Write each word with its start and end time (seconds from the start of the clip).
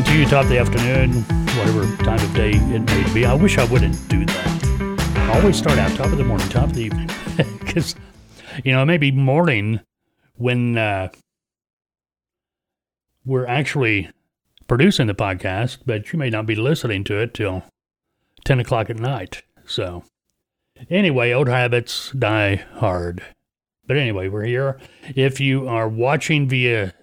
listening 0.00 0.16
to 0.16 0.24
you 0.24 0.30
top 0.30 0.44
of 0.44 0.48
the 0.48 0.58
afternoon, 0.58 1.12
whatever 1.58 1.96
time 2.04 2.18
of 2.18 2.34
day 2.34 2.52
it 2.52 2.80
may 2.80 3.14
be. 3.14 3.26
I 3.26 3.34
wish 3.34 3.58
I 3.58 3.64
wouldn't 3.64 4.08
do 4.08 4.24
that. 4.24 4.64
I 5.16 5.38
always 5.38 5.58
start 5.58 5.78
out 5.78 5.94
top 5.94 6.06
of 6.06 6.16
the 6.16 6.24
morning, 6.24 6.48
top 6.48 6.64
of 6.64 6.74
the 6.74 6.84
evening. 6.84 7.10
Because, 7.60 7.94
you 8.64 8.72
know, 8.72 8.84
maybe 8.84 9.12
morning 9.12 9.80
when 10.36 10.76
uh, 10.76 11.08
we're 13.24 13.46
actually 13.46 14.10
producing 14.66 15.06
the 15.06 15.14
podcast, 15.14 15.78
but 15.86 16.12
you 16.12 16.18
may 16.18 16.30
not 16.30 16.46
be 16.46 16.56
listening 16.56 17.04
to 17.04 17.18
it 17.18 17.32
till 17.34 17.62
10 18.44 18.58
o'clock 18.58 18.90
at 18.90 18.98
night. 18.98 19.42
So, 19.66 20.04
anyway, 20.88 21.32
old 21.32 21.48
habits 21.48 22.10
die 22.12 22.56
hard. 22.76 23.22
But 23.86 23.96
anyway, 23.96 24.28
we're 24.28 24.44
here. 24.44 24.80
If 25.14 25.40
you 25.40 25.68
are 25.68 25.88
watching 25.88 26.48
via 26.48 26.94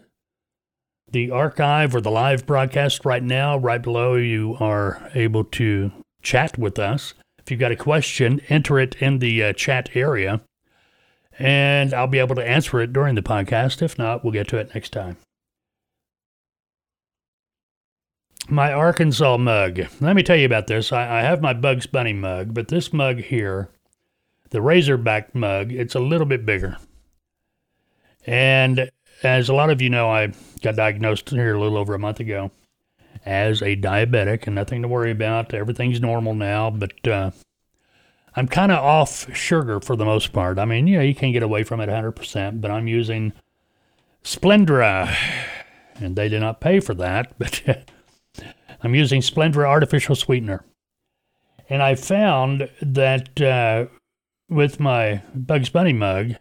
the 1.12 1.32
archive 1.32 1.96
or 1.96 2.02
the 2.02 2.12
live 2.12 2.46
broadcast 2.46 3.06
right 3.06 3.24
now, 3.24 3.58
right 3.58 3.82
below, 3.82 4.16
you 4.16 4.58
are 4.60 5.10
able 5.16 5.44
to 5.46 5.92
chat 6.22 6.58
with 6.58 6.78
us. 6.78 7.14
If 7.40 7.50
you've 7.52 7.60
got 7.60 7.72
a 7.72 7.78
question, 7.78 8.42
enter 8.50 8.78
it 8.80 8.96
in 8.96 9.20
the 9.20 9.44
uh, 9.44 9.54
chat 9.54 9.90
area, 9.96 10.42
and 11.40 11.94
I'll 11.94 12.08
be 12.08 12.20
able 12.20 12.36
to 12.36 12.46
answer 12.46 12.82
it 12.82 12.92
during 12.92 13.16
the 13.16 13.22
podcast. 13.22 13.82
If 13.82 13.98
not, 13.98 14.24
we'll 14.24 14.34
get 14.34 14.50
to 14.50 14.58
it 14.58 14.74
next 14.74 14.92
time. 14.92 15.18
My 18.50 18.74
Arkansas 18.74 19.38
mug. 19.38 19.80
Let 20.00 20.16
me 20.16 20.24
tell 20.24 20.38
you 20.38 20.46
about 20.46 20.68
this. 20.68 20.92
I, 20.92 21.20
I 21.20 21.22
have 21.22 21.42
my 21.42 21.54
Bugs 21.54 21.86
Bunny 21.86 22.14
mug, 22.14 22.54
but 22.54 22.68
this 22.68 22.92
mug 22.94 23.20
here, 23.20 23.70
the 24.50 24.62
Razorback 24.62 25.36
mug, 25.36 25.72
it's 25.72 25.96
a 25.96 26.00
little 26.00 26.28
bit 26.28 26.46
bigger. 26.46 26.78
And 28.26 28.90
as 29.24 29.50
a 29.50 29.54
lot 29.54 29.70
of 29.70 29.82
you 29.82 29.90
know, 29.90 30.10
I 30.10 30.32
got 30.62 30.76
diagnosed 30.76 31.30
here 31.30 31.56
a 31.56 31.60
little 31.60 31.78
over 31.78 31.94
a 31.94 32.00
month 32.00 32.20
ago 32.20 32.52
as 33.26 33.62
a 33.62 33.76
diabetic 33.76 34.46
and 34.46 34.56
nothing 34.56 34.82
to 34.82 34.88
worry 34.88 35.12
about. 35.12 35.54
Everything's 35.54 36.00
normal 36.00 36.34
now, 36.34 36.70
but 36.70 37.08
uh, 37.08 37.32
I'm 38.36 38.48
kind 38.48 38.72
of 38.72 38.84
off 38.84 39.36
sugar 39.36 39.80
for 39.80 39.96
the 39.96 40.06
most 40.06 40.32
part. 40.32 40.60
I 40.60 40.66
mean, 40.66 40.88
yeah, 40.88 41.02
you 41.02 41.16
can't 41.16 41.34
get 41.34 41.44
away 41.44 41.64
from 41.64 41.82
it 41.82 41.90
100%, 41.90 42.62
but 42.62 42.72
I'm 42.72 42.88
using 42.88 43.34
Splendra, 44.24 45.16
and 45.96 46.16
they 46.16 46.30
did 46.30 46.42
not 46.42 46.62
pay 46.62 46.80
for 46.80 46.94
that, 46.96 47.34
but 47.40 47.62
I'm 48.84 48.96
using 48.96 49.22
Splendra 49.22 49.68
artificial 49.68 50.16
sweetener. 50.16 50.64
And 51.70 51.84
I 51.84 51.96
found 51.96 52.70
that 52.82 53.42
uh, 53.42 53.88
with 54.50 54.80
my 54.80 55.22
Bugs 55.36 55.70
Bunny 55.70 55.94
mug, 55.94 56.36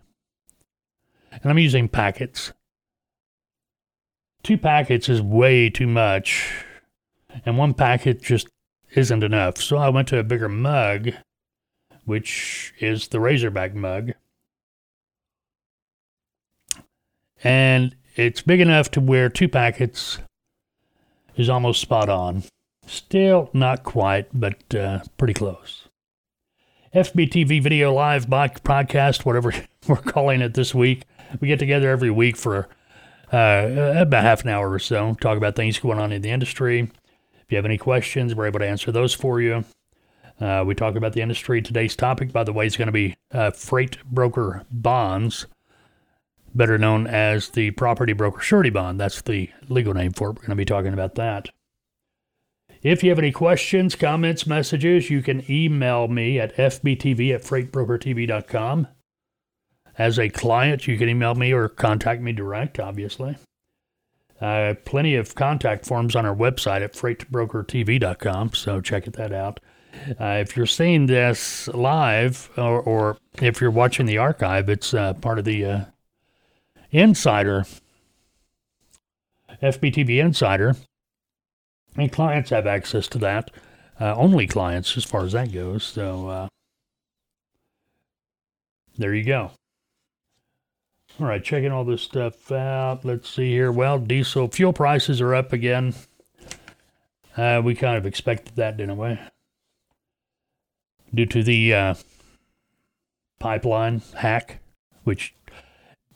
and 1.33 1.51
I'm 1.51 1.59
using 1.59 1.89
packets. 1.89 2.53
Two 4.47 4.57
packets 4.57 5.09
is 5.09 5.21
way 5.21 5.69
too 5.71 5.89
much, 5.89 6.65
and 7.45 7.59
one 7.59 7.75
packet 7.75 8.23
just 8.23 8.47
isn't 8.95 9.25
enough. 9.25 9.57
So 9.57 9.77
I 9.77 9.89
went 9.89 10.07
to 10.07 10.21
a 10.21 10.23
bigger 10.23 10.49
mug, 10.49 11.11
which 12.05 12.73
is 12.79 13.09
the 13.09 13.19
Razorback 13.19 13.75
mug. 13.75 14.13
And 17.43 17.97
it's 18.15 18.41
big 18.41 18.61
enough 18.61 18.89
to 18.93 19.01
where 19.01 19.29
two 19.29 19.49
packets 19.49 20.21
is 21.35 21.49
almost 21.49 21.81
spot 21.81 22.09
on. 22.09 22.45
Still 22.87 23.51
not 23.53 23.83
quite, 23.83 24.29
but 24.33 24.73
uh, 24.73 25.01
pretty 25.19 25.35
close. 25.35 25.89
FBTV 26.95 27.61
Video 27.65 27.93
Live 27.93 28.29
podcast, 28.29 29.25
whatever 29.25 29.53
we're 29.89 29.97
calling 29.97 30.41
it 30.41 30.55
this 30.55 30.73
week. 30.73 31.03
We 31.41 31.49
get 31.49 31.59
together 31.59 31.91
every 31.91 32.13
week 32.13 32.37
for 32.37 32.69
uh, 33.33 33.95
about 33.97 34.23
half 34.23 34.43
an 34.43 34.51
hour 34.51 34.71
or 34.71 34.79
so, 34.79 35.15
talk 35.21 35.37
about 35.37 35.57
things 35.57 35.79
going 35.79 35.99
on 35.99 36.13
in 36.13 36.23
the 36.23 36.31
industry. 36.31 36.91
If 37.41 37.51
you 37.53 37.57
have 37.57 37.65
any 37.65 37.79
questions, 37.79 38.35
we're 38.35 38.47
able 38.47 38.61
to 38.61 38.67
answer 38.67 38.93
those 38.93 39.15
for 39.15 39.41
you. 39.41 39.65
Uh, 40.41 40.65
we 40.67 40.75
talk 40.75 40.97
about 40.97 41.13
the 41.13 41.23
industry. 41.23 41.63
Today's 41.63 41.97
topic, 41.97 42.33
by 42.33 42.45
the 42.45 42.53
way, 42.53 42.67
is 42.67 42.77
going 42.77 42.87
to 42.87 42.93
be 42.93 43.17
uh, 43.33 43.51
freight 43.51 43.99
broker 44.05 44.65
bonds, 44.71 45.47
better 46.55 46.77
known 46.77 47.07
as 47.07 47.51
the 47.51 47.71
property 47.73 48.13
broker 48.13 48.41
surety 48.41 48.71
bond. 48.71 49.01
That's 49.01 49.23
the 49.23 49.51
legal 49.69 49.95
name 49.95 50.13
for 50.13 50.31
it. 50.31 50.37
We're 50.37 50.43
going 50.43 50.51
to 50.51 50.57
be 50.57 50.65
talking 50.65 50.93
about 50.93 51.15
that. 51.15 51.49
If 52.83 53.03
you 53.03 53.11
have 53.11 53.19
any 53.19 53.33
questions, 53.33 53.95
comments, 53.95 54.47
messages, 54.47 55.11
you 55.11 55.23
can 55.23 55.51
email 55.51 56.09
me 56.09 56.39
at 56.39 56.55
fbtv 56.57 57.35
at 57.35 57.43
freightbrokertv.com. 57.43 58.89
As 59.99 60.19
a 60.19 60.29
client, 60.29 60.87
you 60.87 60.99
can 60.99 61.09
email 61.09 61.35
me 61.35 61.53
or 61.53 61.69
contact 61.69 62.21
me 62.21 62.33
direct, 62.33 62.79
obviously. 62.79 63.37
Plenty 64.39 65.15
of 65.15 65.35
contact 65.35 65.87
forms 65.87 66.15
on 66.15 66.27
our 66.27 66.37
website 66.37 66.83
at 66.83 66.93
freightbrokertv.com, 66.93 68.53
so 68.53 68.81
check 68.81 69.05
that 69.07 69.33
out. 69.33 69.61
Uh, 70.21 70.39
if 70.41 70.57
you're 70.57 70.67
seeing 70.67 71.07
this 71.07 71.69
live 71.69 72.51
or, 72.57 72.81
or, 72.83 73.17
if 73.41 73.61
you're 73.61 73.71
watching 73.71 74.07
the 74.07 74.19
archive, 74.19 74.69
it's 74.69 74.95
uh, 74.95 75.15
part 75.15 75.39
of 75.39 75.45
the 75.45 75.65
uh, 75.65 75.85
Insider, 76.91 77.65
FBTV 79.63 80.19
Insider, 80.19 80.77
and 81.97 82.13
clients 82.13 82.51
have 82.51 82.67
access 82.67 83.09
to 83.09 83.19
that. 83.19 83.51
Uh, 83.99 84.15
only 84.15 84.47
clients, 84.47 84.97
as 84.97 85.05
far 85.05 85.25
as 85.25 85.33
that 85.33 85.53
goes. 85.53 85.85
So 85.85 86.29
uh, 86.29 86.49
there 88.99 89.15
you 89.15 89.25
go. 89.25 89.53
All 91.19 91.27
right, 91.27 91.43
checking 91.43 91.73
all 91.73 91.85
this 91.85 92.03
stuff 92.03 92.53
out. 92.53 93.03
Let's 93.03 93.31
see 93.31 93.51
here. 93.51 93.73
Well, 93.73 93.99
diesel 93.99 94.49
fuel 94.49 94.75
prices 94.75 95.23
are 95.23 95.35
up 95.35 95.51
again. 95.51 95.95
Uh, 97.35 97.63
we 97.65 97.75
kind 97.75 97.97
of 97.97 98.05
expected 98.05 98.57
that, 98.57 98.77
didn't 98.77 98.99
we? 98.99 99.19
Due 101.15 101.25
to 101.25 101.43
the 101.43 101.73
uh, 101.73 101.95
pipeline 103.39 104.03
hack, 104.17 104.61
which 105.05 105.35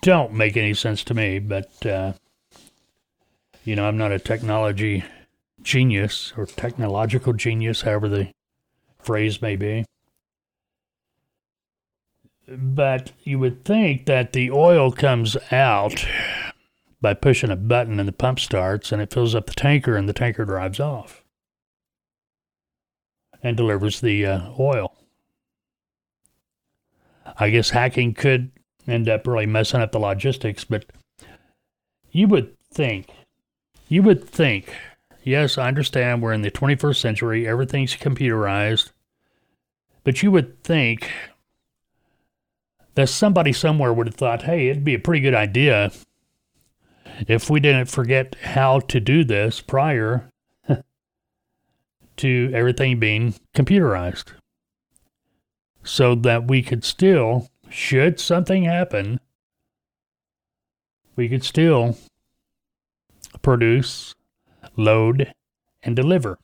don't 0.02 0.34
make 0.34 0.58
any 0.58 0.74
sense 0.74 1.02
to 1.04 1.14
me, 1.14 1.38
but 1.38 1.86
uh, 1.86 2.12
you 3.64 3.76
know, 3.76 3.86
I'm 3.86 3.96
not 3.96 4.12
a 4.12 4.18
technology 4.18 5.04
genius 5.62 6.34
or 6.36 6.44
technological 6.44 7.32
genius, 7.32 7.82
however 7.82 8.08
the 8.08 8.32
phrase 8.98 9.40
may 9.40 9.56
be. 9.56 9.86
But 12.50 13.12
you 13.22 13.38
would 13.38 13.64
think 13.64 14.06
that 14.06 14.32
the 14.32 14.50
oil 14.50 14.90
comes 14.90 15.36
out 15.52 16.04
by 17.00 17.14
pushing 17.14 17.50
a 17.50 17.56
button 17.56 18.00
and 18.00 18.08
the 18.08 18.12
pump 18.12 18.40
starts 18.40 18.90
and 18.90 19.00
it 19.00 19.12
fills 19.12 19.34
up 19.34 19.46
the 19.46 19.54
tanker 19.54 19.96
and 19.96 20.08
the 20.08 20.12
tanker 20.12 20.44
drives 20.44 20.80
off 20.80 21.22
and 23.42 23.56
delivers 23.56 24.00
the 24.00 24.26
uh, 24.26 24.50
oil. 24.58 24.96
I 27.38 27.50
guess 27.50 27.70
hacking 27.70 28.14
could 28.14 28.50
end 28.86 29.08
up 29.08 29.26
really 29.26 29.46
messing 29.46 29.80
up 29.80 29.92
the 29.92 30.00
logistics, 30.00 30.64
but 30.64 30.84
you 32.10 32.26
would 32.28 32.56
think, 32.72 33.10
you 33.88 34.02
would 34.02 34.28
think, 34.28 34.74
yes, 35.22 35.56
I 35.56 35.68
understand 35.68 36.20
we're 36.20 36.32
in 36.32 36.42
the 36.42 36.50
21st 36.50 36.96
century, 36.96 37.46
everything's 37.46 37.96
computerized, 37.96 38.90
but 40.02 40.22
you 40.22 40.30
would 40.32 40.62
think 40.64 41.10
that 43.00 43.06
somebody 43.08 43.52
somewhere 43.52 43.92
would 43.92 44.06
have 44.06 44.14
thought, 44.14 44.42
hey, 44.42 44.68
it'd 44.68 44.84
be 44.84 44.94
a 44.94 44.98
pretty 44.98 45.20
good 45.20 45.34
idea 45.34 45.90
if 47.26 47.48
we 47.48 47.58
didn't 47.58 47.86
forget 47.86 48.36
how 48.42 48.80
to 48.80 49.00
do 49.00 49.24
this 49.24 49.60
prior 49.60 50.30
to 52.16 52.50
everything 52.52 52.98
being 52.98 53.34
computerized. 53.54 54.32
So 55.82 56.14
that 56.14 56.46
we 56.46 56.62
could 56.62 56.84
still, 56.84 57.48
should 57.70 58.20
something 58.20 58.64
happen, 58.64 59.18
we 61.16 61.28
could 61.28 61.42
still 61.42 61.96
produce, 63.40 64.14
load, 64.76 65.32
and 65.82 65.96
deliver 65.96 66.38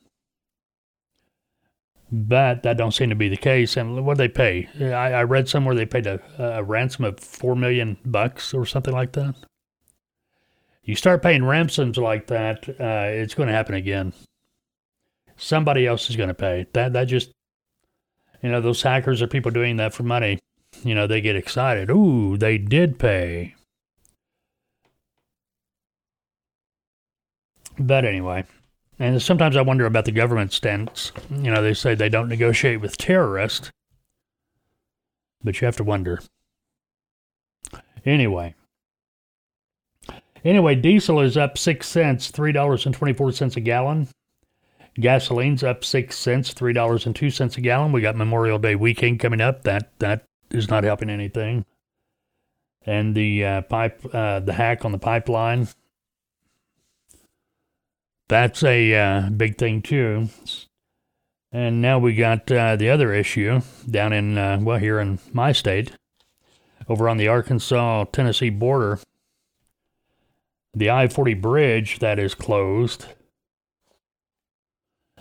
but 2.11 2.63
that 2.63 2.77
don't 2.77 2.93
seem 2.93 3.09
to 3.09 3.15
be 3.15 3.29
the 3.29 3.37
case. 3.37 3.75
And 3.75 4.05
what 4.05 4.17
they 4.17 4.27
pay? 4.27 4.67
I, 4.79 5.13
I 5.13 5.23
read 5.23 5.49
somewhere 5.49 5.75
they 5.75 5.85
paid 5.85 6.07
a, 6.07 6.21
a, 6.37 6.63
ransom 6.63 7.05
of 7.05 7.19
four 7.19 7.55
million 7.55 7.97
bucks 8.05 8.53
or 8.53 8.65
something 8.65 8.93
like 8.93 9.13
that. 9.13 9.35
You 10.83 10.95
start 10.95 11.21
paying 11.21 11.43
ransoms 11.43 11.97
like 11.97 12.27
that, 12.27 12.69
uh, 12.69 13.09
it's 13.11 13.33
going 13.33 13.47
to 13.47 13.53
happen 13.53 13.75
again. 13.75 14.13
Somebody 15.35 15.85
else 15.85 16.09
is 16.09 16.15
going 16.15 16.29
to 16.29 16.33
pay. 16.33 16.65
That 16.73 16.93
that 16.93 17.05
just, 17.05 17.31
you 18.41 18.49
know, 18.49 18.61
those 18.61 18.81
hackers 18.81 19.21
are 19.21 19.27
people 19.27 19.51
doing 19.51 19.77
that 19.77 19.93
for 19.93 20.03
money. 20.03 20.39
You 20.83 20.95
know, 20.95 21.05
they 21.05 21.21
get 21.21 21.35
excited. 21.35 21.89
Ooh, 21.89 22.37
they 22.37 22.57
did 22.57 22.99
pay. 22.99 23.55
But 27.77 28.05
anyway, 28.05 28.45
and 28.99 29.21
sometimes 29.21 29.55
I 29.55 29.61
wonder 29.61 29.85
about 29.85 30.05
the 30.05 30.11
government 30.11 30.53
stance. 30.53 31.11
You 31.29 31.51
know, 31.51 31.61
they 31.61 31.73
say 31.73 31.95
they 31.95 32.09
don't 32.09 32.29
negotiate 32.29 32.81
with 32.81 32.97
terrorists, 32.97 33.71
but 35.43 35.59
you 35.61 35.65
have 35.65 35.77
to 35.77 35.83
wonder. 35.83 36.19
Anyway, 38.05 38.55
Anyway, 40.47 40.75
diesel 40.75 41.19
is 41.19 41.35
up 41.35 41.57
six 41.57 41.87
cents, 41.87 42.29
three 42.29 42.51
dollars 42.53 42.85
and 42.85 42.95
twenty-four 42.95 43.31
cents 43.33 43.57
a 43.57 43.59
gallon. 43.59 44.07
Gasoline's 44.97 45.63
up 45.63 45.83
six 45.83 46.17
cents, 46.17 46.53
three 46.53 46.73
dollars 46.73 47.05
and 47.05 47.15
two 47.15 47.29
cents 47.29 47.57
a 47.57 47.61
gallon. 47.61 47.91
We 47.91 48.01
got 48.01 48.15
Memorial 48.15 48.57
Day 48.57 48.75
weekend 48.75 49.19
coming 49.19 49.41
up. 49.41 49.63
That 49.63 49.91
that 49.99 50.23
is 50.49 50.69
not 50.69 50.85
helping 50.85 51.09
anything. 51.09 51.65
And 52.85 53.13
the 53.13 53.43
uh, 53.43 53.61
pipe, 53.63 53.99
uh, 54.13 54.39
the 54.39 54.53
hack 54.53 54.85
on 54.85 54.93
the 54.93 54.97
pipeline, 54.97 55.67
that's 58.27 58.63
a 58.63 58.93
uh, 58.93 59.29
big 59.29 59.57
thing 59.57 59.81
too. 59.81 60.29
And 61.51 61.81
now 61.81 61.97
we 61.97 62.13
got 62.13 62.51
uh, 62.51 62.75
the 62.75 62.89
other 62.89 63.13
issue 63.13 63.61
down 63.89 64.13
in 64.13 64.37
uh, 64.37 64.59
well 64.61 64.77
here 64.77 64.99
in 64.99 65.19
my 65.31 65.51
state, 65.51 65.91
over 66.89 67.07
on 67.07 67.17
the 67.17 67.27
Arkansas 67.27 68.05
Tennessee 68.11 68.49
border. 68.49 68.99
The 70.73 70.91
I-40 70.91 71.41
bridge 71.41 71.99
that 71.99 72.19
is 72.19 72.35
closed 72.35 73.05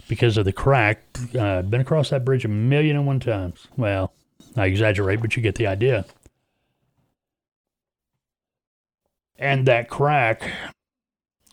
because 0.08 0.36
of 0.36 0.44
the 0.44 0.52
crack. 0.52 1.02
Uh, 1.38 1.62
been 1.62 1.80
across 1.80 2.10
that 2.10 2.24
bridge 2.24 2.44
a 2.44 2.48
million 2.48 2.96
and 2.96 3.06
one 3.06 3.20
times. 3.20 3.68
Well, 3.76 4.12
I 4.56 4.66
exaggerate, 4.66 5.20
but 5.20 5.36
you 5.36 5.42
get 5.42 5.54
the 5.54 5.66
idea. 5.66 6.04
And 9.38 9.66
that 9.66 9.88
crack 9.88 10.50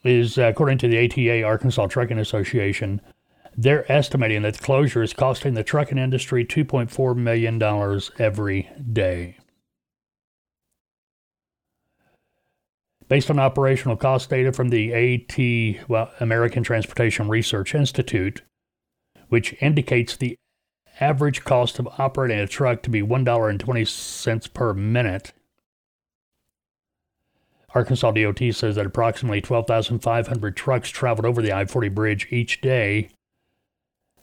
is, 0.04 0.38
uh, 0.38 0.44
according 0.44 0.78
to 0.80 0.88
the 0.88 1.06
ATA, 1.06 1.44
Arkansas 1.44 1.88
Trucking 1.88 2.20
Association, 2.20 3.02
they're 3.56 3.90
estimating 3.92 4.42
that 4.42 4.56
the 4.56 4.64
closure 4.64 5.04
is 5.04 5.14
costing 5.14 5.54
the 5.54 5.64
trucking 5.64 5.98
industry 5.98 6.46
$2.4 6.46 7.16
million 7.16 7.62
every 8.20 8.70
day. 8.92 9.38
Based 13.08 13.30
on 13.30 13.38
operational 13.38 13.96
cost 13.96 14.30
data 14.30 14.52
from 14.52 14.70
the 14.70 14.94
AT, 14.94 15.88
well, 15.88 16.12
American 16.20 16.64
Transportation 16.64 17.28
Research 17.28 17.76
Institute, 17.76 18.42
which 19.30 19.56
indicates 19.62 20.18
the 20.18 20.36
average 21.00 21.44
cost 21.44 21.80
of 21.80 21.88
operating 22.00 22.40
a 22.40 22.48
truck 22.48 22.82
to 22.84 22.90
be 22.90 23.02
$1.20 23.02 24.54
per 24.54 24.74
minute. 24.74 25.34
Arkansas 27.74 28.12
DOT 28.12 28.40
says 28.52 28.76
that 28.76 28.86
approximately 28.86 29.42
12,500 29.42 30.56
trucks 30.56 30.90
traveled 30.90 31.26
over 31.26 31.42
the 31.42 31.54
I 31.54 31.66
40 31.66 31.90
bridge 31.90 32.28
each 32.30 32.62
day, 32.62 33.10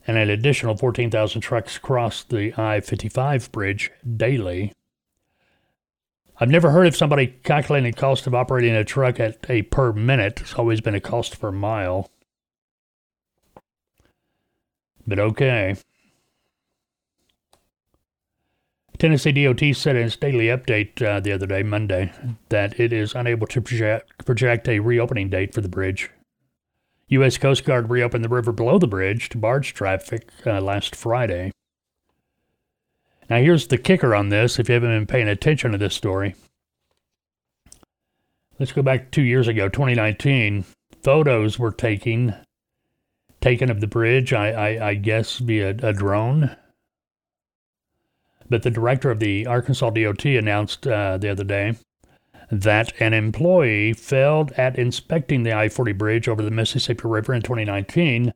and 0.07 0.17
an 0.17 0.31
additional 0.31 0.77
14,000 0.77 1.41
trucks 1.41 1.79
crossed 1.79 2.31
the 2.31 2.55
I 2.57 2.81
55 2.81 3.51
bridge 3.53 3.91
daily. 4.17 4.73
I've 6.39 6.49
never 6.49 6.71
heard 6.71 6.87
of 6.87 6.97
somebody 6.97 7.27
calculating 7.27 7.91
the 7.91 7.97
cost 7.97 8.27
of 8.27 8.35
operating 8.35 8.75
a 8.75 8.85
truck 8.85 9.21
at 9.21 9.45
a 9.51 9.63
per 9.63 9.93
minute. 9.93 10.41
It's 10.41 10.55
always 10.55 10.81
been 10.81 10.95
a 10.95 11.01
cost 11.01 11.39
per 11.39 11.53
mile. 11.53 12.11
But 15.07 15.19
okay. 15.19 15.77
Tennessee 19.01 19.33
DOT 19.33 19.75
said 19.75 19.97
in 19.97 20.07
its 20.07 20.17
daily 20.17 20.49
update 20.49 21.01
uh, 21.01 21.21
the 21.21 21.33
other 21.33 21.47
day, 21.47 21.63
Monday, 21.63 22.13
that 22.51 22.79
it 22.79 22.93
is 22.93 23.15
unable 23.15 23.47
to 23.47 23.63
project, 23.63 24.27
project 24.27 24.69
a 24.69 24.79
reopening 24.79 25.31
date 25.31 25.55
for 25.55 25.63
the 25.63 25.71
bridge. 25.71 26.11
U.S. 27.09 27.39
Coast 27.39 27.65
Guard 27.65 27.89
reopened 27.89 28.23
the 28.23 28.29
river 28.29 28.53
below 28.53 28.79
the 28.79 28.87
bridge 28.87 29.31
to 29.31 29.39
barge 29.39 29.73
traffic 29.73 30.29
uh, 30.45 30.61
last 30.61 30.95
Friday. 30.95 31.51
Now, 33.31 33.39
here's 33.39 33.69
the 33.69 33.79
kicker 33.79 34.15
on 34.15 34.29
this 34.29 34.59
if 34.59 34.69
you 34.69 34.75
haven't 34.75 34.91
been 34.91 35.07
paying 35.07 35.29
attention 35.29 35.73
to 35.73 35.79
this 35.79 35.95
story. 35.95 36.35
Let's 38.59 38.73
go 38.73 38.83
back 38.83 39.11
two 39.11 39.23
years 39.23 39.49
ago, 39.49 39.71
2019. 39.71 40.67
Photos 41.03 41.59
were 41.59 41.73
taken, 41.73 42.35
taken 43.41 43.71
of 43.71 43.81
the 43.81 43.87
bridge, 43.87 44.35
I, 44.35 44.51
I, 44.51 44.89
I 44.91 44.95
guess 44.95 45.39
via 45.39 45.71
a 45.71 45.95
drone. 45.95 46.55
But 48.51 48.63
the 48.63 48.71
director 48.71 49.11
of 49.11 49.21
the 49.21 49.47
Arkansas 49.47 49.91
DOT 49.91 50.25
announced 50.27 50.87
uh, 50.87 51.17
the 51.17 51.31
other 51.31 51.45
day 51.45 51.77
that 52.51 52.93
an 53.01 53.15
employee 53.15 53.93
failed 53.93 54.53
at 54.53 54.77
inspecting 54.79 55.45
the 55.45 55.57
I 55.57 55.69
40 55.69 55.93
bridge 55.93 56.29
over 56.29 56.43
the 56.43 56.51
Mississippi 56.51 57.07
River 57.07 57.33
in 57.33 57.43
2019 57.43 58.35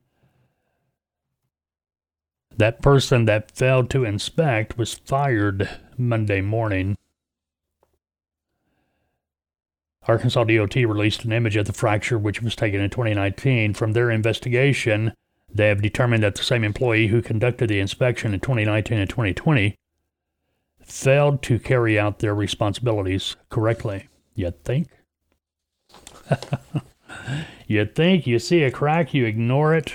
that 2.56 2.82
person 2.82 3.24
that 3.24 3.50
failed 3.50 3.90
to 3.90 4.04
inspect 4.04 4.78
was 4.78 4.94
fired 4.94 5.68
Monday 5.96 6.40
morning. 6.40 6.96
Arkansas 10.06 10.44
DOT 10.44 10.76
released 10.76 11.24
an 11.24 11.32
image 11.32 11.56
of 11.56 11.66
the 11.66 11.72
fracture, 11.72 12.18
which 12.18 12.42
was 12.42 12.54
taken 12.54 12.80
in 12.80 12.90
2019. 12.90 13.74
From 13.74 13.92
their 13.92 14.10
investigation, 14.10 15.14
they 15.52 15.68
have 15.68 15.82
determined 15.82 16.22
that 16.22 16.34
the 16.34 16.42
same 16.42 16.62
employee 16.62 17.06
who 17.06 17.22
conducted 17.22 17.68
the 17.68 17.80
inspection 17.80 18.34
in 18.34 18.40
2019 18.40 18.98
and 18.98 19.08
2020 19.08 19.74
failed 20.84 21.42
to 21.42 21.58
carry 21.58 21.98
out 21.98 22.18
their 22.18 22.34
responsibilities 22.34 23.36
correctly. 23.48 24.08
You 24.34 24.52
think? 24.64 24.88
you 27.66 27.84
think 27.86 28.26
you 28.26 28.38
see 28.38 28.62
a 28.62 28.70
crack, 28.70 29.14
you 29.14 29.24
ignore 29.24 29.74
it. 29.74 29.94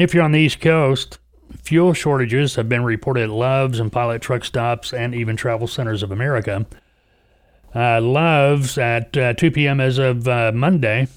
If 0.00 0.14
you're 0.14 0.22
on 0.22 0.30
the 0.30 0.38
East 0.38 0.60
Coast, 0.60 1.18
fuel 1.60 1.92
shortages 1.92 2.54
have 2.54 2.68
been 2.68 2.84
reported 2.84 3.24
at 3.24 3.30
Love's 3.30 3.80
and 3.80 3.90
Pilot 3.90 4.22
truck 4.22 4.44
stops 4.44 4.92
and 4.92 5.12
even 5.12 5.36
travel 5.36 5.66
centers 5.66 6.04
of 6.04 6.12
America. 6.12 6.66
Uh, 7.74 8.00
Love's 8.00 8.78
at 8.78 9.16
uh, 9.16 9.32
2 9.34 9.50
p.m. 9.50 9.80
as 9.80 9.98
of 9.98 10.28
uh, 10.28 10.52
Monday. 10.54 11.08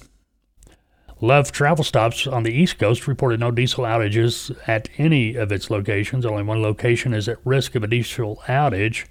Love 1.20 1.52
travel 1.52 1.84
stops 1.84 2.26
on 2.26 2.42
the 2.42 2.52
East 2.52 2.80
Coast 2.80 3.06
reported 3.06 3.38
no 3.38 3.52
diesel 3.52 3.84
outages 3.84 4.56
at 4.66 4.88
any 4.98 5.36
of 5.36 5.52
its 5.52 5.70
locations. 5.70 6.26
Only 6.26 6.42
one 6.42 6.60
location 6.60 7.14
is 7.14 7.28
at 7.28 7.38
risk 7.44 7.76
of 7.76 7.84
a 7.84 7.86
diesel 7.86 8.42
outage. 8.48 9.06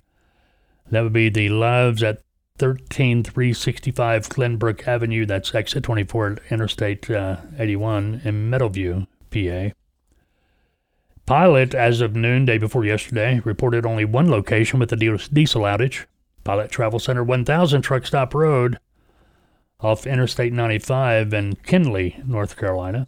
That 0.89 1.01
would 1.01 1.13
be 1.13 1.29
the 1.29 1.47
Love's 1.47 2.03
at 2.03 2.21
13365 2.57 4.27
Glenbrook 4.27 4.85
Avenue. 4.85 5.25
That's 5.25 5.55
exit 5.55 5.83
24 5.83 6.39
Interstate 6.49 7.09
uh, 7.09 7.37
81 7.57 8.21
in 8.25 8.51
Meadowview, 8.51 9.07
PA. 9.31 9.73
Pilot, 11.25 11.73
as 11.73 12.01
of 12.01 12.15
noon 12.15 12.45
day 12.45 12.57
before 12.57 12.83
yesterday, 12.83 13.39
reported 13.45 13.85
only 13.85 14.05
one 14.05 14.29
location 14.29 14.79
with 14.79 14.91
a 14.91 14.95
diesel 14.97 15.61
outage. 15.61 16.05
Pilot 16.43 16.71
Travel 16.71 16.99
Center 16.99 17.23
1000 17.23 17.81
Truck 17.81 18.05
Stop 18.05 18.33
Road 18.33 18.77
off 19.79 20.05
Interstate 20.05 20.53
95 20.53 21.33
in 21.33 21.55
Kenly, 21.55 22.21
North 22.27 22.57
Carolina. 22.57 23.07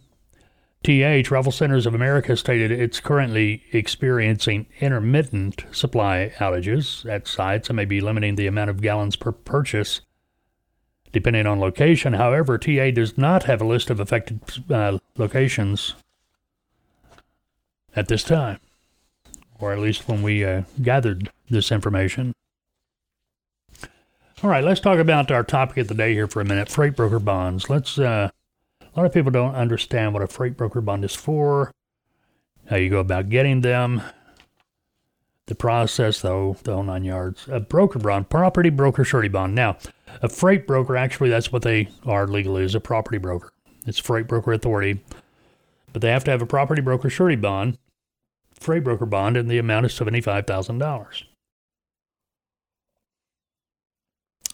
TA 0.82 1.22
Travel 1.22 1.52
Centers 1.52 1.86
of 1.86 1.94
America 1.94 2.36
stated 2.36 2.70
it's 2.70 3.00
currently 3.00 3.62
experiencing 3.72 4.66
intermittent 4.80 5.64
supply 5.72 6.32
outages 6.38 7.08
at 7.10 7.26
sites 7.26 7.70
and 7.70 7.76
may 7.76 7.84
be 7.84 8.00
limiting 8.00 8.34
the 8.34 8.46
amount 8.46 8.70
of 8.70 8.82
gallons 8.82 9.16
per 9.16 9.32
purchase 9.32 10.00
depending 11.12 11.46
on 11.46 11.60
location. 11.60 12.12
However, 12.14 12.58
TA 12.58 12.90
does 12.90 13.16
not 13.16 13.44
have 13.44 13.62
a 13.62 13.66
list 13.66 13.88
of 13.88 14.00
affected 14.00 14.40
uh, 14.68 14.98
locations 15.16 15.94
at 17.96 18.08
this 18.08 18.24
time, 18.24 18.58
or 19.58 19.72
at 19.72 19.78
least 19.78 20.08
when 20.08 20.22
we 20.22 20.44
uh, 20.44 20.62
gathered 20.82 21.30
this 21.48 21.70
information. 21.70 22.32
All 24.42 24.50
right, 24.50 24.64
let's 24.64 24.80
talk 24.80 24.98
about 24.98 25.30
our 25.30 25.44
topic 25.44 25.78
of 25.78 25.88
the 25.88 25.94
day 25.94 26.12
here 26.12 26.26
for 26.26 26.40
a 26.40 26.44
minute 26.44 26.68
freight 26.68 26.96
broker 26.96 27.18
bonds. 27.18 27.70
Let's, 27.70 27.98
uh, 27.98 28.28
a 28.82 28.92
lot 28.96 29.06
of 29.06 29.12
people 29.12 29.30
don't 29.30 29.54
understand 29.54 30.12
what 30.12 30.22
a 30.22 30.26
freight 30.26 30.56
broker 30.56 30.80
bond 30.80 31.04
is 31.04 31.14
for, 31.14 31.72
how 32.68 32.76
you 32.76 32.90
go 32.90 32.98
about 32.98 33.30
getting 33.30 33.62
them. 33.62 34.02
the 35.46 35.54
process, 35.54 36.20
though, 36.20 36.56
the 36.64 36.72
whole 36.74 36.82
nine 36.82 37.04
yards. 37.04 37.46
A 37.48 37.60
broker 37.60 37.98
bond, 37.98 38.30
property 38.30 38.70
broker 38.70 39.04
surety 39.04 39.28
bond. 39.28 39.54
Now, 39.54 39.76
a 40.22 40.28
freight 40.28 40.66
broker, 40.66 40.96
actually, 40.96 41.30
that's 41.30 41.52
what 41.52 41.62
they 41.62 41.88
are 42.06 42.26
legally, 42.26 42.64
is 42.64 42.74
a 42.74 42.80
property 42.80 43.18
broker. 43.18 43.52
It's 43.86 43.98
freight 43.98 44.26
broker 44.26 44.52
authority. 44.52 45.00
But 45.92 46.02
they 46.02 46.10
have 46.10 46.24
to 46.24 46.30
have 46.30 46.42
a 46.42 46.46
property 46.46 46.80
broker 46.80 47.10
surety 47.10 47.36
bond, 47.36 47.78
freight 48.64 48.84
broker 48.84 49.06
bond, 49.06 49.36
and 49.36 49.50
the 49.50 49.58
amount 49.58 49.86
is 49.86 49.92
$75,000. 49.92 51.22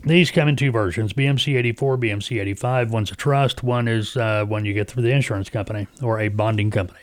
These 0.02 0.31
come 0.31 0.49
in 0.49 0.57
two 0.57 0.73
versions 0.73 1.12
BMC 1.12 1.59
84, 1.59 1.99
BMC 1.99 2.40
85. 2.40 2.90
One's 2.90 3.11
a 3.11 3.14
trust, 3.14 3.62
one 3.62 3.87
is 3.87 4.17
uh, 4.17 4.45
one 4.47 4.64
you 4.64 4.73
get 4.73 4.88
through 4.88 5.02
the 5.02 5.11
insurance 5.11 5.50
company 5.50 5.87
or 6.02 6.19
a 6.19 6.29
bonding 6.29 6.71
company. 6.71 7.00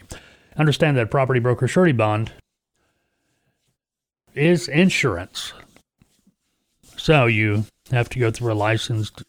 Understand 0.58 0.98
that 0.98 1.12
property 1.12 1.40
broker 1.40 1.68
surety 1.68 1.92
bond 1.92 2.32
is 4.34 4.68
insurance. 4.68 5.54
So 6.98 7.28
you 7.28 7.66
have 7.92 8.10
to 8.10 8.20
go 8.20 8.32
through 8.32 8.54
a 8.54 8.56
licensed 8.56 9.24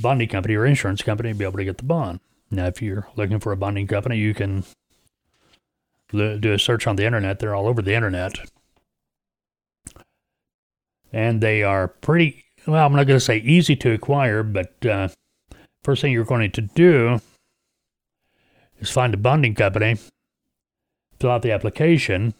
bonding 0.00 0.28
company 0.28 0.54
or 0.54 0.64
insurance 0.64 1.02
company 1.02 1.32
to 1.32 1.38
be 1.38 1.44
able 1.44 1.58
to 1.58 1.64
get 1.64 1.76
the 1.76 1.84
bond. 1.84 2.20
Now, 2.50 2.66
if 2.66 2.80
you're 2.80 3.08
looking 3.16 3.40
for 3.40 3.52
a 3.52 3.56
bonding 3.56 3.86
company, 3.86 4.16
you 4.16 4.32
can 4.32 4.64
do 6.12 6.52
a 6.52 6.58
search 6.58 6.86
on 6.86 6.96
the 6.96 7.04
internet. 7.04 7.38
They're 7.38 7.54
all 7.54 7.68
over 7.68 7.82
the 7.82 7.94
internet. 7.94 8.38
And 11.12 11.40
they 11.40 11.62
are 11.62 11.88
pretty 11.88 12.46
well 12.66 12.86
i'm 12.86 12.92
not 12.92 13.06
going 13.06 13.18
to 13.18 13.24
say 13.24 13.38
easy 13.38 13.76
to 13.76 13.92
acquire 13.92 14.42
but 14.42 14.74
uh, 14.86 15.08
first 15.82 16.02
thing 16.02 16.12
you're 16.12 16.24
going 16.24 16.50
to 16.50 16.60
do 16.60 17.20
is 18.80 18.90
find 18.90 19.14
a 19.14 19.16
bonding 19.16 19.54
company 19.54 19.96
fill 21.20 21.30
out 21.30 21.42
the 21.42 21.52
application 21.52 22.34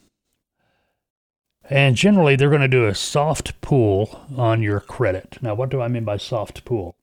and 1.69 1.97
generally 1.97 2.37
they're 2.37 2.51
going 2.51 2.61
to 2.61 2.69
do 2.69 2.87
a 2.87 2.95
soft 2.95 3.61
pull 3.61 4.21
on 4.37 4.63
your 4.63 4.79
credit. 4.79 5.39
Now 5.41 5.55
what 5.55 5.71
do 5.71 5.81
i 5.81 5.89
mean 5.89 6.05
by 6.05 6.17
soft 6.17 6.65
pull 6.65 6.97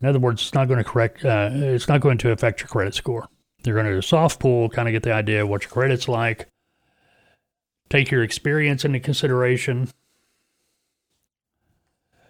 in 0.00 0.08
other 0.08 0.18
words 0.18 0.42
it's 0.42 0.54
not 0.54 0.68
going 0.68 0.78
to 0.78 0.84
correct 0.84 1.24
uh, 1.24 1.50
it's 1.52 1.88
not 1.88 2.00
going 2.00 2.18
to 2.18 2.30
affect 2.30 2.60
your 2.60 2.68
credit 2.68 2.94
score 2.94 3.28
they're 3.62 3.74
going 3.74 3.86
to 3.86 3.92
do 3.92 3.98
a 3.98 4.02
soft 4.02 4.40
pull 4.40 4.68
kind 4.68 4.88
of 4.88 4.92
get 4.92 5.02
the 5.02 5.12
idea 5.12 5.42
of 5.42 5.48
what 5.48 5.62
your 5.62 5.70
credit's 5.70 6.08
like 6.08 6.46
take 7.90 8.10
your 8.10 8.22
experience 8.22 8.84
into 8.84 9.00
consideration 9.00 9.88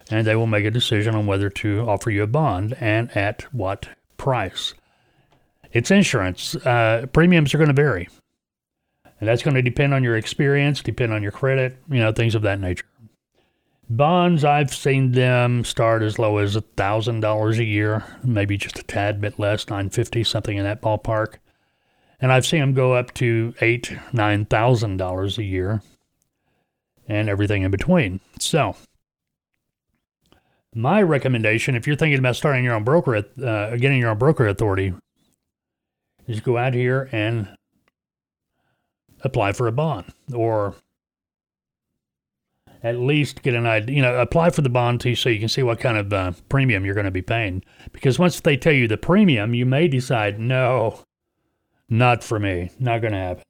and 0.09 0.25
they 0.25 0.35
will 0.35 0.47
make 0.47 0.65
a 0.65 0.71
decision 0.71 1.15
on 1.15 1.27
whether 1.27 1.49
to 1.49 1.81
offer 1.81 2.09
you 2.09 2.23
a 2.23 2.27
bond 2.27 2.75
and 2.79 3.15
at 3.15 3.43
what 3.53 3.89
price. 4.17 4.73
It's 5.71 5.91
insurance. 5.91 6.55
Uh, 6.55 7.05
premiums 7.13 7.53
are 7.53 7.57
going 7.57 7.67
to 7.69 7.73
vary. 7.73 8.09
And 9.19 9.27
that's 9.27 9.43
going 9.43 9.55
to 9.55 9.61
depend 9.61 9.93
on 9.93 10.03
your 10.03 10.17
experience, 10.17 10.81
depend 10.81 11.13
on 11.13 11.21
your 11.21 11.31
credit, 11.31 11.77
you 11.89 11.99
know, 11.99 12.11
things 12.11 12.35
of 12.35 12.41
that 12.43 12.59
nature. 12.59 12.85
Bonds, 13.91 14.45
I've 14.45 14.71
seen 14.71 15.13
them 15.13 15.63
start 15.63 16.03
as 16.03 16.19
low 16.19 16.37
as 16.37 16.55
$1,000 16.55 17.57
a 17.57 17.63
year, 17.63 18.03
maybe 18.23 18.55
just 18.55 18.77
a 18.77 18.83
tad 18.83 19.19
bit 19.19 19.39
less, 19.39 19.67
950 19.67 20.23
something 20.23 20.57
in 20.57 20.63
that 20.63 20.81
ballpark. 20.81 21.37
And 22.21 22.31
I've 22.31 22.45
seen 22.45 22.59
them 22.59 22.73
go 22.75 22.93
up 22.93 23.15
to 23.15 23.55
eight, 23.61 23.97
$9,000 24.13 25.37
a 25.37 25.43
year 25.43 25.81
and 27.07 27.29
everything 27.29 27.63
in 27.63 27.71
between. 27.71 28.19
So, 28.39 28.75
my 30.75 31.01
recommendation, 31.01 31.73
if 31.73 31.87
you're 31.87 31.95
thinking 31.95 32.19
about 32.19 32.35
starting 32.35 32.63
your 32.63 32.75
own 32.75 32.83
broker, 32.83 33.15
uh, 33.15 33.75
getting 33.77 33.97
your 33.97 34.11
own 34.11 34.19
broker 34.19 34.47
authority, 34.47 34.93
is 36.27 36.41
go 36.41 36.57
out 36.57 36.75
here 36.75 37.09
and 37.11 37.55
apply 39.21 39.53
for 39.53 39.65
a 39.65 39.71
bond 39.71 40.13
or 40.31 40.75
at 42.83 42.97
least 42.97 43.41
get 43.41 43.53
an 43.53 43.65
idea, 43.65 43.95
you 43.95 44.01
know, 44.01 44.19
apply 44.19 44.49
for 44.51 44.61
the 44.61 44.69
bond 44.69 45.01
too 45.01 45.15
so 45.15 45.29
you 45.29 45.39
can 45.39 45.49
see 45.49 45.63
what 45.63 45.79
kind 45.79 45.97
of 45.97 46.13
uh, 46.13 46.31
premium 46.47 46.85
you're 46.85 46.95
going 46.95 47.05
to 47.05 47.11
be 47.11 47.21
paying. 47.21 47.63
Because 47.91 48.17
once 48.17 48.39
they 48.39 48.55
tell 48.55 48.73
you 48.73 48.87
the 48.87 48.97
premium, 48.97 49.53
you 49.53 49.65
may 49.65 49.87
decide, 49.87 50.39
no, 50.39 51.03
not 51.89 52.23
for 52.23 52.39
me, 52.39 52.71
not 52.79 53.01
going 53.01 53.13
to 53.13 53.19
happen. 53.19 53.43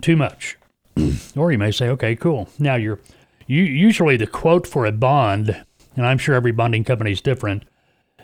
Too 0.00 0.16
much. 0.16 0.56
or 1.36 1.50
you 1.50 1.58
may 1.58 1.72
say, 1.72 1.88
okay, 1.88 2.14
cool. 2.14 2.48
Now 2.58 2.76
you're 2.76 3.00
you, 3.46 3.62
usually 3.62 4.16
the 4.16 4.26
quote 4.26 4.66
for 4.66 4.86
a 4.86 4.92
bond, 4.92 5.64
and 5.96 6.06
I'm 6.06 6.18
sure 6.18 6.34
every 6.34 6.52
bonding 6.52 6.84
company 6.84 7.12
is 7.12 7.20
different, 7.20 7.64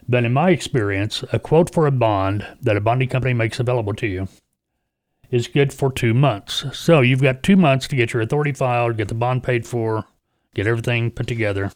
but 0.09 0.25
in 0.25 0.33
my 0.33 0.50
experience, 0.50 1.25
a 1.33 1.38
quote 1.38 1.73
for 1.73 1.87
a 1.87 1.93
bond 1.93 2.47
that 2.61 2.76
a 2.76 2.81
bonding 2.81 3.09
company 3.09 3.35
makes 3.35 3.61
available 3.61 3.95
to 3.95 4.07
you 4.07 4.29
is 5.33 5.49
good 5.49 5.73
for 5.73 5.91
two 5.91 6.15
months. 6.15 6.65
So 6.73 7.01
you've 7.01 7.23
got 7.23 7.43
two 7.43 7.57
months 7.57 7.89
to 7.89 7.97
get 7.97 8.12
your 8.12 8.23
authority 8.23 8.53
filed, 8.53 8.99
get 8.99 9.09
the 9.09 9.15
bond 9.15 9.43
paid 9.43 9.67
for, 9.67 10.05
get 10.55 10.69
everything 10.69 11.11
put 11.11 11.27
together 11.27 11.73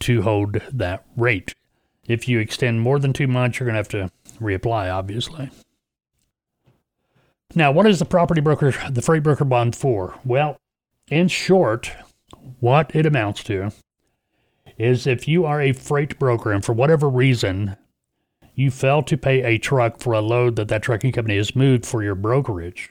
to 0.00 0.22
hold 0.22 0.54
that 0.72 1.04
rate. 1.16 1.54
If 2.08 2.26
you 2.26 2.40
extend 2.40 2.80
more 2.80 2.98
than 2.98 3.12
two 3.12 3.28
months, 3.28 3.60
you're 3.60 3.66
going 3.70 3.74
to 3.74 3.96
have 3.96 4.10
to 4.10 4.10
reapply, 4.40 4.92
obviously. 4.92 5.50
Now, 7.54 7.70
what 7.70 7.86
is 7.86 7.98
the 7.98 8.04
property 8.04 8.40
broker, 8.40 8.72
the 8.90 9.02
freight 9.02 9.22
broker 9.22 9.44
bond 9.44 9.76
for? 9.76 10.18
Well, 10.24 10.56
in 11.08 11.28
short, 11.28 11.92
what 12.60 12.94
it 12.94 13.06
amounts 13.06 13.44
to 13.44 13.70
is 14.78 15.06
if 15.06 15.28
you 15.28 15.44
are 15.44 15.60
a 15.60 15.72
freight 15.72 16.18
broker 16.18 16.52
and 16.52 16.64
for 16.64 16.72
whatever 16.72 17.08
reason 17.08 17.76
you 18.56 18.72
fail 18.72 19.02
to 19.04 19.16
pay 19.16 19.42
a 19.42 19.58
truck 19.58 20.00
for 20.00 20.12
a 20.12 20.20
load 20.20 20.56
that 20.56 20.66
that 20.66 20.82
trucking 20.82 21.12
company 21.12 21.36
has 21.36 21.54
moved 21.54 21.86
for 21.86 22.02
your 22.02 22.16
brokerage, 22.16 22.90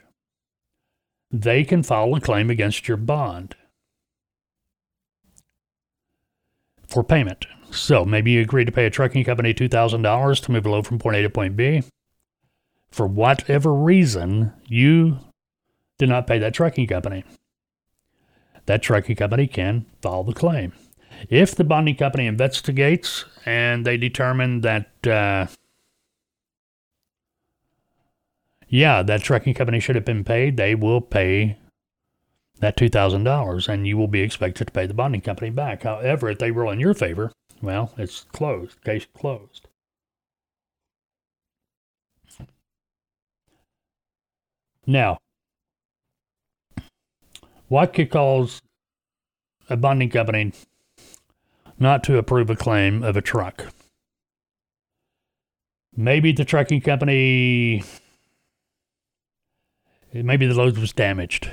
they 1.29 1.65
can 1.65 1.84
file 1.84 2.15
a 2.15 2.22
claim 2.22 2.50
against 2.50 2.88
your 2.88 2.95
bond 2.95 3.55
for 6.88 7.03
payment. 7.03 7.45
So 7.72 8.05
maybe 8.05 8.31
you 8.31 8.41
agree 8.41 8.63
to 8.63 8.72
pay 8.72 8.86
a 8.86 8.89
trucking 8.89 9.25
company 9.25 9.53
$2,000 9.53 10.43
to 10.43 10.51
move 10.51 10.65
a 10.65 10.69
load 10.69 10.88
from 10.88 11.00
point 11.00 11.17
A 11.17 11.24
to 11.24 11.29
point 11.29 11.57
B. 11.57 11.84
For 12.89 13.05
whatever 13.05 13.74
reason, 13.74 14.53
you 14.67 15.19
did 15.98 16.07
not 16.07 16.27
pay 16.27 16.39
that 16.39 16.53
trucking 16.53 16.88
company 16.88 17.25
that 18.65 18.81
trucking 18.81 19.15
company 19.15 19.48
can 19.48 19.86
file 20.01 20.24
the 20.24 20.34
claim. 20.34 20.74
If 21.29 21.55
the 21.55 21.63
bonding 21.63 21.96
company 21.96 22.27
investigates 22.27 23.25
and 23.46 23.86
they 23.86 23.98
determine 23.98 24.62
that, 24.62 24.89
uh, 25.08 25.48
yeah, 28.67 29.01
that 29.03 29.22
trucking 29.22 29.53
company 29.53 29.79
should 29.79 29.96
have 29.96 30.05
been 30.05 30.24
paid, 30.24 30.58
they 30.58 30.75
will 30.75 31.01
pay 31.01 31.58
that 32.60 32.77
$2,000 32.77 33.67
and 33.70 33.88
you 33.88 33.98
will 33.98 34.08
be 34.08 34.22
expected 34.22 34.67
to 34.67 34.74
pay 34.74 34.86
the 34.86 34.94
bonding 34.94 35.22
company 35.22 35.50
back. 35.50 35.84
However, 35.84 36.29
if 36.29 36.39
they 36.39 36.51
rule 36.51 36.72
in 36.72 36.79
your 36.79 36.94
favor, 36.94 37.32
well, 37.62 37.94
it's 37.98 38.25
closed, 38.32 38.84
case 38.84 39.08
closed. 39.17 39.67
Now, 44.88 45.17
what 47.67 47.94
could 47.94 48.12
cause 48.12 48.62
a 49.67 49.75
bonding 49.75 50.12
company 50.12 50.53
not 51.77 52.03
to 52.05 52.17
approve 52.17 52.50
a 52.50 52.55
claim 52.55 53.03
of 53.03 53.17
a 53.17 53.22
truck? 53.22 53.67
Maybe 55.96 56.32
the 56.32 56.46
trucking 56.46 56.82
company, 56.82 57.84
maybe 60.13 60.46
the 60.46 60.53
load 60.53 60.77
was 60.77 60.94
damaged. 60.94 61.50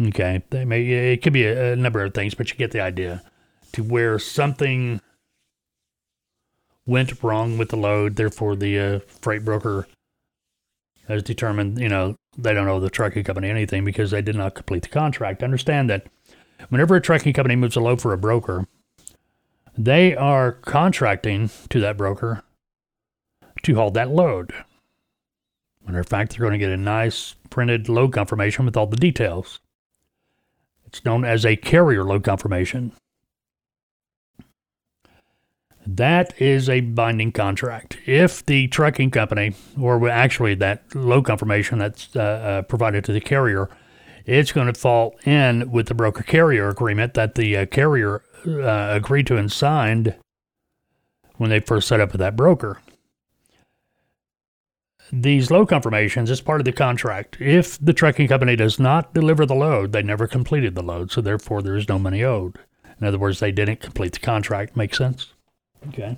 Okay, 0.00 0.42
they 0.50 0.64
may, 0.64 0.82
it 1.12 1.22
could 1.22 1.34
be 1.34 1.44
a, 1.44 1.72
a 1.72 1.76
number 1.76 2.02
of 2.02 2.14
things, 2.14 2.34
but 2.34 2.50
you 2.50 2.56
get 2.56 2.70
the 2.70 2.80
idea. 2.80 3.22
To 3.72 3.82
where 3.82 4.18
something 4.18 5.00
went 6.86 7.22
wrong 7.22 7.58
with 7.58 7.68
the 7.68 7.76
load, 7.76 8.16
therefore 8.16 8.56
the 8.56 8.78
uh, 8.78 9.00
freight 9.20 9.44
broker 9.44 9.86
has 11.08 11.22
determined, 11.22 11.78
you 11.78 11.88
know, 11.88 12.16
they 12.36 12.54
don't 12.54 12.68
owe 12.68 12.80
the 12.80 12.90
trucking 12.90 13.24
company 13.24 13.50
anything 13.50 13.84
because 13.84 14.10
they 14.10 14.22
did 14.22 14.36
not 14.36 14.54
complete 14.54 14.84
the 14.84 14.88
contract. 14.88 15.42
Understand 15.42 15.90
that 15.90 16.06
whenever 16.70 16.96
a 16.96 17.00
trucking 17.00 17.34
company 17.34 17.56
moves 17.56 17.76
a 17.76 17.80
load 17.80 18.00
for 18.00 18.12
a 18.12 18.18
broker, 18.18 18.66
they 19.76 20.14
are 20.14 20.52
contracting 20.52 21.50
to 21.68 21.80
that 21.80 21.96
broker 21.96 22.42
to 23.62 23.74
hold 23.74 23.94
that 23.94 24.10
load. 24.10 24.52
Matter 25.86 26.00
of 26.00 26.08
fact, 26.08 26.32
they're 26.32 26.40
going 26.40 26.52
to 26.52 26.58
get 26.58 26.70
a 26.70 26.76
nice 26.76 27.34
printed 27.50 27.88
load 27.88 28.12
confirmation 28.12 28.64
with 28.64 28.76
all 28.76 28.86
the 28.86 28.96
details. 28.96 29.60
It's 30.86 31.04
known 31.04 31.24
as 31.24 31.44
a 31.44 31.56
carrier 31.56 32.04
load 32.04 32.22
confirmation. 32.22 32.92
That 35.84 36.40
is 36.40 36.68
a 36.68 36.80
binding 36.80 37.32
contract. 37.32 37.98
If 38.06 38.46
the 38.46 38.68
trucking 38.68 39.10
company, 39.10 39.54
or 39.80 40.08
actually 40.08 40.54
that 40.56 40.94
load 40.94 41.24
confirmation 41.24 41.78
that's 41.78 42.14
uh, 42.14 42.20
uh, 42.20 42.62
provided 42.62 43.04
to 43.06 43.12
the 43.12 43.20
carrier, 43.20 43.68
it's 44.24 44.52
going 44.52 44.68
to 44.68 44.78
fall 44.78 45.18
in 45.24 45.70
with 45.72 45.88
the 45.88 45.94
broker 45.94 46.22
carrier 46.22 46.68
agreement 46.68 47.14
that 47.14 47.34
the 47.34 47.56
uh, 47.56 47.66
carrier 47.66 48.22
uh, 48.46 48.94
agreed 48.94 49.26
to 49.28 49.36
and 49.36 49.50
signed 49.50 50.14
when 51.36 51.50
they 51.50 51.60
first 51.60 51.88
set 51.88 52.00
up 52.00 52.12
with 52.12 52.20
that 52.20 52.36
broker. 52.36 52.80
these 55.12 55.50
load 55.50 55.68
confirmations 55.68 56.30
is 56.30 56.40
part 56.40 56.60
of 56.60 56.64
the 56.64 56.72
contract. 56.72 57.36
If 57.38 57.78
the 57.78 57.92
trucking 57.92 58.28
company 58.28 58.56
does 58.56 58.78
not 58.80 59.12
deliver 59.12 59.44
the 59.44 59.54
load, 59.54 59.92
they 59.92 60.02
never 60.02 60.26
completed 60.26 60.74
the 60.74 60.82
load, 60.82 61.12
so 61.12 61.20
therefore 61.20 61.60
there 61.62 61.76
is 61.76 61.88
no 61.88 61.98
money 61.98 62.24
owed. 62.24 62.58
In 62.98 63.06
other 63.06 63.18
words, 63.18 63.38
they 63.38 63.52
didn't 63.52 63.80
complete 63.80 64.14
the 64.14 64.20
contract. 64.20 64.76
Make 64.76 64.94
sense? 64.94 65.32
Okay. 65.88 66.16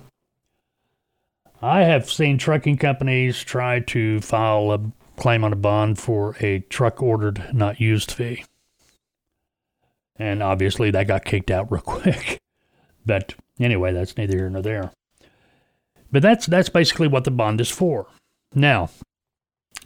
I 1.61 1.83
have 1.83 2.09
seen 2.09 2.37
trucking 2.37 2.77
companies 2.77 3.41
try 3.41 3.79
to 3.81 4.21
file 4.21 4.71
a 4.71 4.79
claim 5.19 5.43
on 5.43 5.51
a 5.51 5.57
bond 5.57 5.99
for 5.99 6.35
a 6.39 6.59
truck 6.59 7.01
ordered, 7.01 7.53
not 7.53 7.81
used 7.81 8.11
fee. 8.11 8.45
And 10.17 10.41
obviously 10.41 10.91
that 10.91 11.07
got 11.07 11.25
kicked 11.25 11.51
out 11.51 11.71
real 11.71 11.81
quick. 11.85 12.39
But 13.05 13.35
anyway, 13.59 13.93
that's 13.93 14.17
neither 14.17 14.37
here 14.37 14.49
nor 14.49 14.61
there. 14.61 14.91
But 16.11 16.21
that's 16.21 16.45
that's 16.45 16.69
basically 16.69 17.07
what 17.07 17.23
the 17.25 17.31
bond 17.31 17.59
is 17.59 17.69
for. 17.69 18.07
Now, 18.53 18.89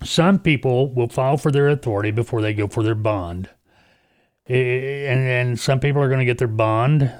some 0.04 0.40
people 0.40 0.94
will 0.94 1.10
file 1.10 1.38
for 1.38 1.52
their 1.52 1.70
authority 1.70 2.12
before 2.12 2.42
they 2.42 2.54
go 2.54 2.68
for 2.68 2.84
their 2.84 2.96
bond. 2.96 3.50
And, 4.46 5.20
and 5.28 5.60
some 5.60 5.80
people 5.80 6.02
are 6.02 6.08
going 6.08 6.20
to 6.20 6.26
get 6.26 6.38
their 6.38 6.48
bond 6.48 7.12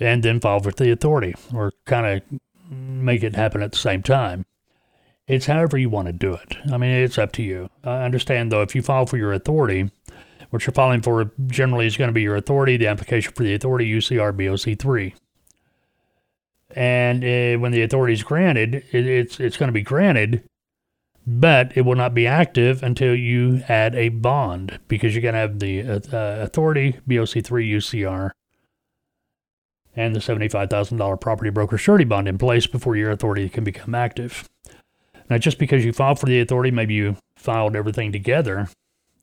and 0.00 0.22
then 0.22 0.40
file 0.40 0.60
for 0.60 0.72
the 0.72 0.90
authority 0.90 1.34
or 1.54 1.72
kind 1.84 2.06
of 2.06 2.40
make 2.70 3.22
it 3.22 3.36
happen 3.36 3.62
at 3.62 3.72
the 3.72 3.78
same 3.78 4.02
time. 4.02 4.44
It's 5.26 5.46
however 5.46 5.76
you 5.76 5.90
want 5.90 6.06
to 6.06 6.12
do 6.12 6.34
it. 6.34 6.56
I 6.72 6.76
mean, 6.76 6.90
it's 6.90 7.18
up 7.18 7.32
to 7.32 7.42
you. 7.42 7.68
I 7.82 8.04
understand, 8.04 8.52
though, 8.52 8.62
if 8.62 8.74
you 8.74 8.82
file 8.82 9.06
for 9.06 9.16
your 9.16 9.32
authority, 9.32 9.90
what 10.56 10.66
you're 10.66 10.74
filing 10.74 11.02
for 11.02 11.30
generally 11.46 11.86
is 11.86 11.96
going 11.96 12.08
to 12.08 12.14
be 12.14 12.22
your 12.22 12.36
authority, 12.36 12.76
the 12.76 12.88
application 12.88 13.32
for 13.32 13.42
the 13.42 13.54
authority, 13.54 13.90
UCR 13.90 14.36
BOC 14.36 14.78
3 14.78 15.14
and 16.76 17.24
uh, 17.24 17.58
when 17.58 17.72
the 17.72 17.82
authority 17.82 18.12
is 18.12 18.22
granted, 18.22 18.74
it, 18.92 19.06
it's 19.06 19.40
it's 19.40 19.56
going 19.56 19.68
to 19.68 19.72
be 19.72 19.82
granted, 19.82 20.42
but 21.26 21.76
it 21.76 21.82
will 21.82 21.94
not 21.94 22.14
be 22.14 22.26
active 22.26 22.82
until 22.82 23.14
you 23.14 23.62
add 23.68 23.94
a 23.94 24.10
bond 24.10 24.78
because 24.88 25.14
you're 25.14 25.22
going 25.22 25.34
to 25.34 25.40
have 25.40 25.58
the 25.58 25.82
uh, 25.82 26.00
uh 26.12 26.42
authority 26.42 26.98
BOC 27.06 27.44
three 27.44 27.70
UCR 27.70 28.30
and 29.94 30.14
the 30.14 30.20
seventy-five 30.20 30.68
thousand 30.68 30.98
dollar 30.98 31.16
property 31.16 31.50
broker 31.50 31.78
surety 31.78 32.04
bond 32.04 32.28
in 32.28 32.36
place 32.36 32.66
before 32.66 32.94
your 32.94 33.10
authority 33.10 33.48
can 33.48 33.64
become 33.64 33.94
active. 33.94 34.48
Now, 35.30 35.38
just 35.38 35.58
because 35.58 35.84
you 35.84 35.92
filed 35.92 36.20
for 36.20 36.26
the 36.26 36.40
authority, 36.40 36.70
maybe 36.70 36.94
you 36.94 37.16
filed 37.36 37.74
everything 37.74 38.12
together, 38.12 38.68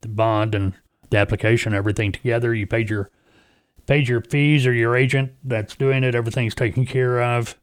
the 0.02 0.10
bond 0.10 0.54
and 0.56 0.74
the 1.13 1.20
application, 1.20 1.74
everything 1.74 2.12
together. 2.12 2.53
You 2.53 2.67
paid 2.67 2.89
your 2.89 3.10
paid 3.86 4.08
your 4.08 4.22
fees 4.22 4.65
or 4.65 4.74
your 4.74 4.96
agent 4.96 5.34
that's 5.43 5.75
doing 5.75 6.03
it, 6.03 6.15
everything's 6.15 6.55
taken 6.55 6.86
care 6.86 7.22
of. 7.22 7.55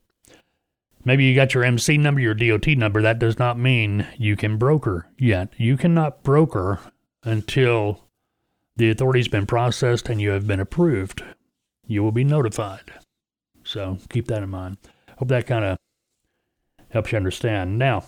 Maybe 1.05 1.25
you 1.25 1.35
got 1.35 1.55
your 1.55 1.65
MC 1.65 1.97
number, 1.97 2.21
your 2.21 2.35
DOT 2.35 2.69
number. 2.69 3.01
That 3.01 3.19
does 3.19 3.39
not 3.39 3.59
mean 3.59 4.07
you 4.19 4.37
can 4.37 4.59
broker 4.59 5.09
yet. 5.19 5.49
You 5.57 5.79
cannot 5.79 6.23
broker 6.23 6.79
until 7.25 8.05
the 8.77 8.91
authority's 8.91 9.29
been 9.29 9.47
processed 9.47 10.09
and 10.11 10.21
you 10.21 10.31
have 10.31 10.47
been 10.47 10.61
approved. 10.61 11.23
You 11.87 12.03
will 12.03 12.13
be 12.13 12.25
notified. 12.25 12.93
So 13.65 13.99
keep 14.11 14.29
that 14.29 14.43
in 14.43 14.51
mind. 14.51 14.77
Hope 15.17 15.29
that 15.29 15.47
kind 15.47 15.65
of 15.65 15.79
helps 16.91 17.13
you 17.13 17.17
understand. 17.17 17.79
Now, 17.79 18.05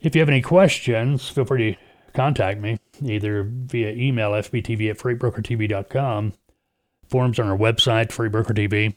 if 0.00 0.14
you 0.14 0.20
have 0.20 0.28
any 0.28 0.42
questions, 0.42 1.28
feel 1.28 1.44
free 1.44 1.74
to 1.74 1.80
contact 2.16 2.60
me 2.60 2.78
either 3.04 3.44
via 3.44 3.90
email 3.90 4.32
fbtv 4.32 4.90
at 4.90 4.98
freightbrokertv.com 4.98 6.32
forms 7.08 7.38
on 7.38 7.48
our 7.48 7.56
website, 7.56 8.12
Freight 8.12 8.32
Broker 8.32 8.54
TV. 8.54 8.94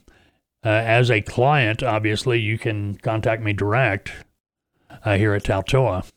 Uh, 0.64 0.68
as 0.68 1.10
a 1.10 1.20
client, 1.22 1.82
obviously, 1.82 2.38
you 2.38 2.58
can 2.58 2.96
contact 2.96 3.42
me 3.42 3.52
direct 3.52 4.12
uh, 5.04 5.16
here 5.16 5.34
at 5.34 5.44
Taltoa. 5.44 6.08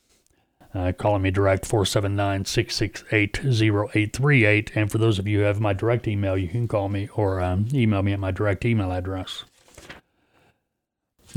Uh, 0.75 0.91
calling 0.91 1.21
me 1.21 1.29
direct 1.29 1.67
479 1.67 2.45
668 2.45 3.39
0838. 3.45 4.71
And 4.73 4.91
for 4.91 4.97
those 4.97 5.19
of 5.19 5.27
you 5.27 5.39
who 5.39 5.43
have 5.43 5.59
my 5.59 5.71
direct 5.71 6.07
email, 6.07 6.35
you 6.35 6.47
can 6.47 6.67
call 6.67 6.89
me 6.89 7.07
or 7.13 7.41
um, 7.41 7.67
email 7.71 8.01
me 8.01 8.11
at 8.11 8.19
my 8.19 8.31
direct 8.31 8.65
email 8.65 8.91
address. 8.91 9.43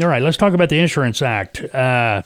All 0.00 0.08
right, 0.08 0.22
let's 0.22 0.38
talk 0.38 0.54
about 0.54 0.70
the 0.70 0.78
Insurance 0.78 1.20
Act. 1.20 1.62
Uh, 1.74 2.22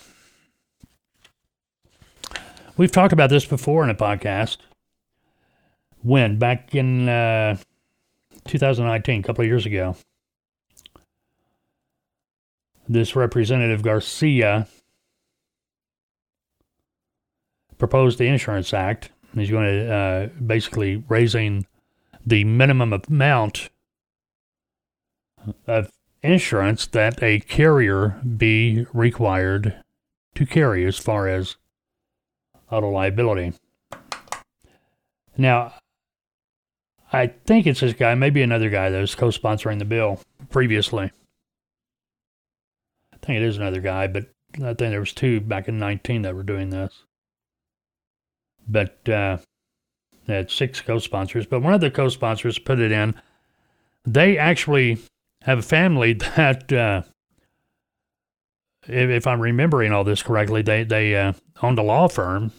we've 2.80 2.90
talked 2.90 3.12
about 3.12 3.28
this 3.28 3.44
before 3.44 3.84
in 3.84 3.90
a 3.90 3.94
podcast. 3.94 4.56
When? 6.02 6.38
Back 6.38 6.74
in 6.74 7.10
uh, 7.10 7.58
2019, 8.46 9.20
a 9.20 9.22
couple 9.22 9.42
of 9.42 9.48
years 9.48 9.66
ago. 9.66 9.96
This 12.88 13.14
Representative 13.14 13.82
Garcia 13.82 14.66
proposed 17.76 18.18
the 18.18 18.28
Insurance 18.28 18.72
Act. 18.72 19.10
He's 19.34 19.50
going 19.50 19.66
to 19.66 19.92
uh, 19.92 20.26
basically 20.40 21.04
raising 21.06 21.66
the 22.24 22.44
minimum 22.44 22.94
amount 22.94 23.68
of 25.66 25.90
insurance 26.22 26.86
that 26.86 27.22
a 27.22 27.40
carrier 27.40 28.18
be 28.38 28.86
required 28.94 29.82
to 30.34 30.46
carry 30.46 30.86
as 30.86 30.96
far 30.96 31.28
as 31.28 31.56
auto 32.70 32.90
liability. 32.90 33.52
Now, 35.36 35.74
I 37.12 37.28
think 37.28 37.66
it's 37.66 37.80
this 37.80 37.92
guy, 37.92 38.14
maybe 38.14 38.42
another 38.42 38.70
guy 38.70 38.90
that 38.90 39.00
was 39.00 39.14
co 39.14 39.28
sponsoring 39.28 39.78
the 39.78 39.84
bill 39.84 40.20
previously. 40.50 41.10
I 43.12 43.16
think 43.22 43.36
it 43.36 43.42
is 43.42 43.56
another 43.56 43.80
guy, 43.80 44.06
but 44.06 44.26
I 44.54 44.74
think 44.74 44.76
there 44.76 45.00
was 45.00 45.12
two 45.12 45.40
back 45.40 45.68
in 45.68 45.78
19 45.78 46.22
that 46.22 46.34
were 46.34 46.42
doing 46.42 46.70
this. 46.70 47.04
But 48.68 49.08
uh, 49.08 49.38
they 50.26 50.36
had 50.36 50.50
six 50.50 50.80
co-sponsors. 50.80 51.46
But 51.46 51.60
one 51.60 51.74
of 51.74 51.80
the 51.80 51.90
co-sponsors 51.90 52.58
put 52.58 52.78
it 52.78 52.92
in. 52.92 53.14
They 54.04 54.38
actually 54.38 54.98
have 55.42 55.58
a 55.58 55.62
family 55.62 56.12
that, 56.36 56.72
uh, 56.72 57.02
if, 58.92 59.26
I'm 59.26 59.40
remembering 59.40 59.92
all 59.92 60.04
this 60.04 60.22
correctly, 60.22 60.62
they 60.62 60.84
they 60.84 61.16
uh, 61.16 61.32
owned 61.62 61.78
a 61.78 61.82
law 61.82 62.08
firm, 62.08 62.52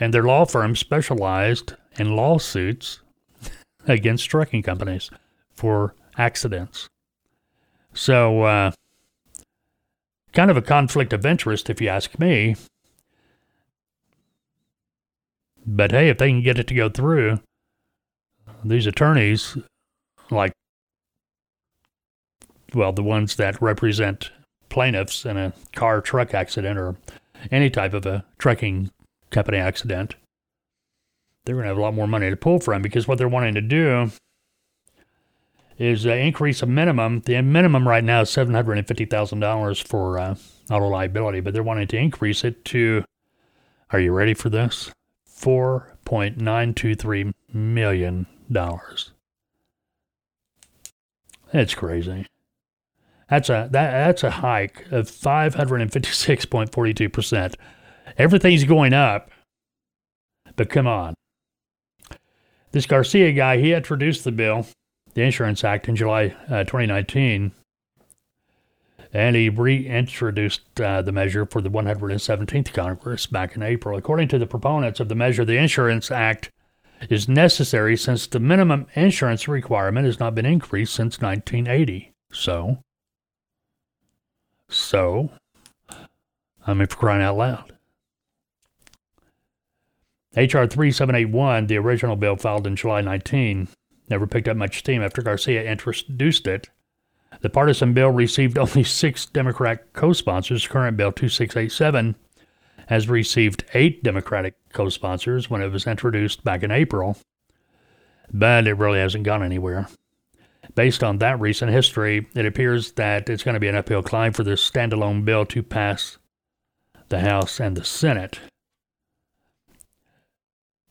and 0.00 0.12
their 0.12 0.22
law 0.22 0.44
firm 0.44 0.76
specialized 0.76 1.74
in 1.98 2.16
lawsuits 2.16 3.00
against 3.86 4.28
trucking 4.28 4.62
companies 4.62 5.10
for 5.52 5.94
accidents. 6.16 6.88
So, 7.92 8.42
uh, 8.42 8.72
kind 10.32 10.50
of 10.50 10.56
a 10.56 10.62
conflict 10.62 11.12
of 11.12 11.24
interest, 11.24 11.70
if 11.70 11.80
you 11.80 11.88
ask 11.88 12.18
me. 12.18 12.56
But 15.66 15.92
hey, 15.92 16.08
if 16.08 16.18
they 16.18 16.28
can 16.28 16.42
get 16.42 16.58
it 16.58 16.66
to 16.68 16.74
go 16.74 16.88
through, 16.88 17.40
these 18.64 18.86
attorneys, 18.86 19.56
like, 20.30 20.52
well, 22.74 22.92
the 22.92 23.02
ones 23.02 23.36
that 23.36 23.60
represent 23.60 24.30
plaintiffs 24.68 25.24
in 25.24 25.36
a 25.36 25.52
car 25.74 26.00
truck 26.00 26.34
accident 26.34 26.78
or 26.78 26.96
any 27.50 27.70
type 27.70 27.94
of 27.94 28.06
a 28.06 28.24
trucking 28.38 28.90
company 29.30 29.58
accident, 29.58 30.14
they're 31.44 31.54
going 31.54 31.64
to 31.64 31.68
have 31.68 31.76
a 31.76 31.80
lot 31.80 31.94
more 31.94 32.08
money 32.08 32.30
to 32.30 32.36
pull 32.36 32.58
from 32.58 32.82
because 32.82 33.06
what 33.06 33.18
they're 33.18 33.28
wanting 33.28 33.54
to 33.54 33.60
do 33.60 34.10
is 35.78 36.06
uh, 36.06 36.10
increase 36.10 36.62
a 36.62 36.66
minimum. 36.66 37.20
The 37.20 37.40
minimum 37.42 37.86
right 37.86 38.04
now 38.04 38.22
is 38.22 38.30
seven 38.30 38.54
hundred 38.54 38.78
and 38.78 38.88
fifty 38.88 39.04
thousand 39.04 39.40
dollars 39.40 39.80
for 39.80 40.18
uh, 40.18 40.36
auto 40.70 40.88
liability, 40.88 41.40
but 41.40 41.52
they're 41.52 41.62
wanting 41.62 41.88
to 41.88 41.96
increase 41.96 42.44
it 42.44 42.64
to. 42.66 43.04
Are 43.90 44.00
you 44.00 44.12
ready 44.12 44.34
for 44.34 44.48
this? 44.48 44.90
Four 45.26 45.96
point 46.04 46.38
nine 46.38 46.74
two 46.74 46.94
three 46.94 47.32
million 47.52 48.26
dollars. 48.50 49.10
That's 51.52 51.74
crazy. 51.74 52.26
That's 53.34 53.50
a 53.50 53.68
that 53.72 53.90
that's 53.90 54.22
a 54.22 54.30
hike 54.30 54.86
of 54.92 55.10
five 55.10 55.56
hundred 55.56 55.80
and 55.80 55.92
fifty 55.92 56.10
six 56.10 56.44
point 56.44 56.70
forty 56.70 56.94
two 56.94 57.08
percent. 57.08 57.56
Everything's 58.16 58.62
going 58.62 58.92
up, 58.92 59.28
but 60.54 60.68
come 60.70 60.86
on. 60.86 61.14
This 62.70 62.86
Garcia 62.86 63.32
guy, 63.32 63.58
he 63.58 63.72
introduced 63.72 64.22
the 64.22 64.30
bill, 64.30 64.68
the 65.14 65.22
Insurance 65.22 65.64
Act, 65.64 65.88
in 65.88 65.96
July 65.96 66.36
uh, 66.48 66.62
2019, 66.62 67.50
and 69.12 69.36
he 69.36 69.48
reintroduced 69.48 70.80
uh, 70.80 71.02
the 71.02 71.10
measure 71.10 71.44
for 71.44 71.60
the 71.60 71.70
117th 71.70 72.72
Congress 72.72 73.26
back 73.26 73.56
in 73.56 73.64
April. 73.64 73.98
According 73.98 74.28
to 74.28 74.38
the 74.38 74.46
proponents 74.46 75.00
of 75.00 75.08
the 75.08 75.14
measure, 75.16 75.44
the 75.44 75.56
Insurance 75.56 76.12
Act 76.12 76.50
is 77.10 77.28
necessary 77.28 77.96
since 77.96 78.28
the 78.28 78.38
minimum 78.38 78.86
insurance 78.94 79.48
requirement 79.48 80.06
has 80.06 80.20
not 80.20 80.36
been 80.36 80.46
increased 80.46 80.94
since 80.94 81.20
1980. 81.20 82.12
So, 82.32 82.78
so, 84.68 85.30
I 86.66 86.74
mean, 86.74 86.86
for 86.86 86.96
crying 86.96 87.22
out 87.22 87.36
loud. 87.36 87.72
H.R. 90.36 90.66
3781, 90.66 91.68
the 91.68 91.78
original 91.78 92.16
bill 92.16 92.36
filed 92.36 92.66
in 92.66 92.74
July 92.74 93.00
19, 93.00 93.68
never 94.08 94.26
picked 94.26 94.48
up 94.48 94.56
much 94.56 94.80
steam 94.80 95.02
after 95.02 95.22
Garcia 95.22 95.62
introduced 95.62 96.46
it. 96.46 96.68
The 97.40 97.50
partisan 97.50 97.92
bill 97.94 98.10
received 98.10 98.58
only 98.58 98.84
six 98.84 99.26
Democrat 99.26 99.92
co 99.92 100.12
sponsors. 100.12 100.66
Current 100.66 100.96
Bill 100.96 101.12
2687 101.12 102.16
has 102.88 103.08
received 103.08 103.64
eight 103.74 104.02
Democratic 104.02 104.54
co 104.72 104.88
sponsors 104.88 105.48
when 105.48 105.62
it 105.62 105.70
was 105.72 105.86
introduced 105.86 106.44
back 106.44 106.62
in 106.62 106.70
April, 106.70 107.16
but 108.32 108.66
it 108.66 108.74
really 108.74 108.98
hasn't 108.98 109.24
gone 109.24 109.42
anywhere. 109.42 109.88
Based 110.74 111.04
on 111.04 111.18
that 111.18 111.40
recent 111.40 111.70
history, 111.70 112.26
it 112.34 112.46
appears 112.46 112.92
that 112.92 113.28
it's 113.28 113.44
going 113.44 113.54
to 113.54 113.60
be 113.60 113.68
an 113.68 113.76
uphill 113.76 114.02
climb 114.02 114.32
for 114.32 114.42
this 114.42 114.68
standalone 114.68 115.24
bill 115.24 115.46
to 115.46 115.62
pass 115.62 116.18
the 117.08 117.20
House 117.20 117.60
and 117.60 117.76
the 117.76 117.84
Senate. 117.84 118.40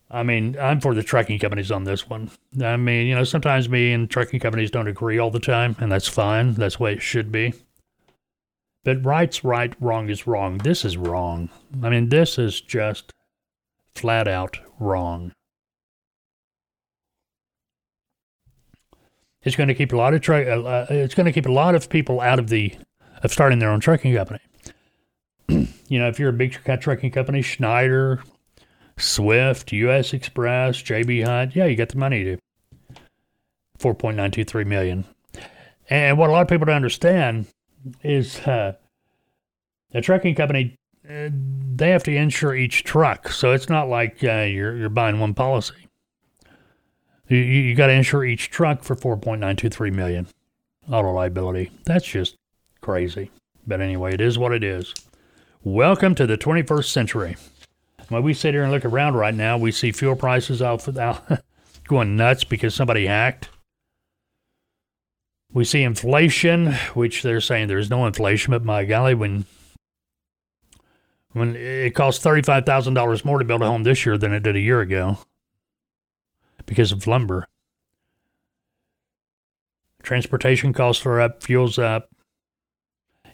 I 0.09 0.21
mean, 0.21 0.55
I'm 0.59 0.79
for 0.79 0.93
the 0.93 1.01
trucking 1.03 1.39
companies 1.39 1.71
on 1.71 1.83
this 1.83 2.07
one. 2.07 2.29
I 2.63 2.77
mean, 2.77 3.07
you 3.07 3.15
know, 3.15 3.23
sometimes 3.23 3.67
me 3.67 3.93
and 3.93 4.09
trucking 4.09 4.39
companies 4.39 4.69
don't 4.69 4.87
agree 4.87 5.17
all 5.17 5.31
the 5.31 5.39
time, 5.39 5.75
and 5.79 5.91
that's 5.91 6.07
fine. 6.07 6.53
That's 6.53 6.77
the 6.77 6.83
way 6.83 6.93
it 6.93 7.01
should 7.01 7.31
be. 7.31 7.53
But 8.83 9.03
right's 9.03 9.43
right, 9.43 9.73
wrong 9.79 10.09
is 10.09 10.27
wrong. 10.27 10.59
This 10.59 10.85
is 10.85 10.97
wrong. 10.97 11.49
I 11.81 11.89
mean, 11.89 12.09
this 12.09 12.37
is 12.37 12.61
just 12.61 13.11
flat 13.95 14.27
out 14.27 14.59
wrong. 14.79 15.31
It's 19.43 19.55
going 19.55 19.67
to 19.67 19.73
keep 19.73 19.91
a 19.93 19.97
lot 19.97 20.13
of 20.13 20.21
tra- 20.21 20.45
uh, 20.45 20.61
uh 20.63 20.85
it's 20.89 21.15
going 21.15 21.25
to 21.25 21.31
keep 21.31 21.45
a 21.45 21.51
lot 21.51 21.75
of 21.75 21.89
people 21.89 22.21
out 22.21 22.39
of 22.39 22.49
the 22.49 22.73
of 23.23 23.31
starting 23.31 23.59
their 23.59 23.69
own 23.69 23.79
trucking 23.79 24.15
company. 24.15 24.39
you 25.47 25.99
know, 25.99 26.07
if 26.07 26.19
you're 26.19 26.29
a 26.29 26.33
big 26.33 26.57
trucking 26.79 27.11
company, 27.11 27.41
Schneider, 27.41 28.23
Swift, 28.97 29.71
U.S. 29.71 30.11
Xpress, 30.11 30.83
JB 30.83 31.25
Hunt, 31.25 31.55
yeah, 31.55 31.65
you 31.65 31.75
got 31.75 31.89
the 31.89 31.97
money 31.97 32.23
to 32.23 32.37
4.923 33.79 34.65
million. 34.65 35.05
And 35.89 36.17
what 36.17 36.29
a 36.29 36.33
lot 36.33 36.41
of 36.41 36.47
people 36.47 36.65
don't 36.65 36.75
understand 36.75 37.47
is 38.03 38.39
uh, 38.41 38.73
a 39.93 40.01
trucking 40.01 40.35
company 40.35 40.77
uh, 41.09 41.29
they 41.75 41.89
have 41.89 42.03
to 42.03 42.15
insure 42.15 42.55
each 42.55 42.83
truck, 42.83 43.29
so 43.29 43.51
it's 43.51 43.67
not 43.67 43.89
like 43.89 44.23
uh, 44.23 44.43
you're 44.43 44.77
you're 44.77 44.89
buying 44.89 45.19
one 45.19 45.33
policy. 45.33 45.82
You 47.29 47.37
you 47.37 47.75
got 47.75 47.87
to 47.87 47.93
insure 47.93 48.25
each 48.25 48.49
truck 48.49 48.83
for 48.83 48.95
4.923 48.95 49.93
million 49.93 50.27
auto 50.89 51.13
liability. 51.13 51.71
That's 51.85 52.05
just 52.05 52.35
crazy. 52.81 53.31
But 53.65 53.79
anyway, 53.79 54.13
it 54.13 54.21
is 54.21 54.37
what 54.37 54.51
it 54.51 54.63
is. 54.63 54.93
Welcome 55.63 56.15
to 56.15 56.27
the 56.27 56.37
21st 56.37 56.85
century. 56.85 57.37
When 58.09 58.23
we 58.23 58.33
sit 58.33 58.53
here 58.53 58.63
and 58.63 58.73
look 58.73 58.83
around 58.83 59.15
right 59.15 59.33
now, 59.33 59.57
we 59.57 59.71
see 59.71 59.93
fuel 59.93 60.17
prices 60.17 60.61
out, 60.61 60.85
out 60.97 61.23
going 61.87 62.17
nuts 62.17 62.43
because 62.43 62.75
somebody 62.75 63.05
hacked. 63.05 63.47
We 65.53 65.63
see 65.63 65.83
inflation, 65.83 66.73
which 66.93 67.23
they're 67.23 67.39
saying 67.39 67.69
there's 67.69 67.89
no 67.89 68.05
inflation, 68.05 68.51
but 68.51 68.65
my 68.65 68.83
golly, 68.83 69.13
when 69.13 69.45
when 71.31 71.55
it 71.55 71.95
costs 71.95 72.21
thirty-five 72.21 72.65
thousand 72.65 72.95
dollars 72.95 73.23
more 73.23 73.39
to 73.39 73.45
build 73.45 73.61
a 73.61 73.65
home 73.67 73.83
this 73.83 74.05
year 74.05 74.17
than 74.17 74.33
it 74.33 74.43
did 74.43 74.57
a 74.57 74.59
year 74.59 74.81
ago 74.81 75.19
because 76.65 76.91
of 76.91 77.07
lumber. 77.07 77.47
Transportation 80.01 80.73
costs 80.73 81.05
are 81.05 81.21
up, 81.21 81.43
fuel's 81.43 81.79
up. 81.79 82.09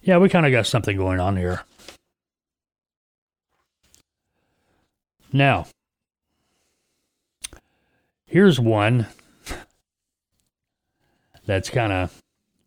Yeah, 0.02 0.18
we 0.18 0.30
kind 0.30 0.46
of 0.46 0.52
got 0.52 0.68
something 0.68 0.96
going 0.96 1.20
on 1.20 1.36
here. 1.36 1.62
Now, 5.34 5.68
here's 8.26 8.60
one 8.60 9.08
that's 11.46 11.70
kind 11.70 11.92
of 11.92 12.22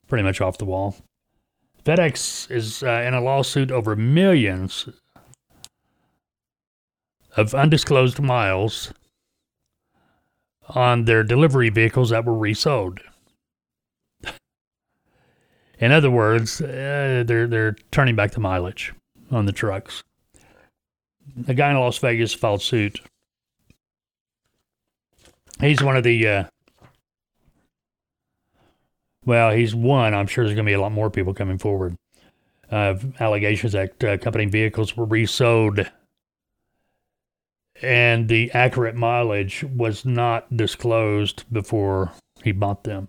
pretty 0.09 0.25
much 0.25 0.41
off 0.41 0.59
the 0.59 0.65
wall. 0.65 0.97
FedEx 1.85 2.51
is 2.51 2.83
uh, 2.83 3.03
in 3.07 3.15
a 3.15 3.21
lawsuit 3.21 3.71
over 3.71 3.97
millions 3.97 4.89
of 7.37 7.55
undisclosed 7.55 8.21
miles 8.21 8.93
on 10.75 11.05
their 11.05 11.23
delivery 11.23 11.69
vehicles 11.69 12.11
that 12.11 12.25
were 12.25 12.37
resold. 12.37 13.01
In 15.79 15.91
other 15.91 16.11
words, 16.11 16.61
uh, 16.61 17.25
they're 17.27 17.47
they're 17.47 17.77
turning 17.91 18.15
back 18.15 18.33
the 18.33 18.41
mileage 18.41 18.93
on 19.31 19.47
the 19.47 19.53
trucks 19.53 20.03
a 21.49 21.55
guy 21.55 21.71
in 21.71 21.79
Las 21.79 21.99
Vegas 21.99 22.35
filed 22.35 22.63
suit. 22.63 23.01
He's 25.61 25.83
one 25.83 25.97
of 25.97 26.05
the, 26.05 26.27
uh, 26.27 26.45
well, 29.25 29.51
he's 29.53 29.75
one. 29.75 30.15
I'm 30.15 30.27
sure 30.27 30.45
there's 30.45 30.57
going 30.57 30.67
to 30.67 30.71
be 30.71 30.75
a 30.75 30.81
lot 30.81 30.93
more 30.93 31.11
people 31.11 31.35
coming 31.35 31.59
forward. 31.59 31.97
Uh, 32.71 32.95
allegations 33.21 33.73
that 33.73 34.03
uh, 34.03 34.17
company 34.17 34.47
vehicles 34.47 34.97
were 34.97 35.05
resold 35.05 35.91
and 37.83 38.29
the 38.29 38.51
accurate 38.53 38.95
mileage 38.95 39.65
was 39.65 40.05
not 40.05 40.57
disclosed 40.57 41.45
before 41.53 42.13
he 42.43 42.53
bought 42.53 42.85
them. 42.85 43.09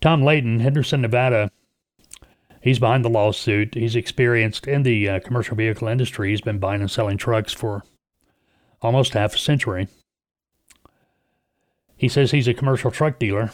Tom 0.00 0.22
Layton, 0.22 0.60
Henderson, 0.60 1.00
Nevada, 1.00 1.50
He's 2.60 2.78
behind 2.78 3.04
the 3.04 3.10
lawsuit. 3.10 3.74
He's 3.74 3.96
experienced 3.96 4.66
in 4.66 4.82
the 4.82 5.08
uh, 5.08 5.20
commercial 5.20 5.56
vehicle 5.56 5.88
industry. 5.88 6.30
He's 6.30 6.40
been 6.40 6.58
buying 6.58 6.80
and 6.80 6.90
selling 6.90 7.16
trucks 7.16 7.52
for 7.52 7.84
almost 8.82 9.14
half 9.14 9.34
a 9.34 9.38
century. 9.38 9.88
He 11.96 12.08
says 12.08 12.30
he's 12.30 12.48
a 12.48 12.54
commercial 12.54 12.90
truck 12.90 13.18
dealer. 13.18 13.50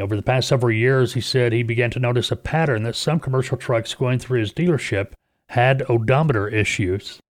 Over 0.00 0.16
the 0.16 0.22
past 0.22 0.48
several 0.48 0.72
years, 0.72 1.14
he 1.14 1.20
said 1.20 1.52
he 1.52 1.62
began 1.62 1.90
to 1.92 2.00
notice 2.00 2.30
a 2.30 2.36
pattern 2.36 2.82
that 2.82 2.96
some 2.96 3.20
commercial 3.20 3.56
trucks 3.56 3.94
going 3.94 4.18
through 4.18 4.40
his 4.40 4.52
dealership 4.52 5.12
had 5.50 5.88
odometer 5.88 6.48
issues. 6.48 7.20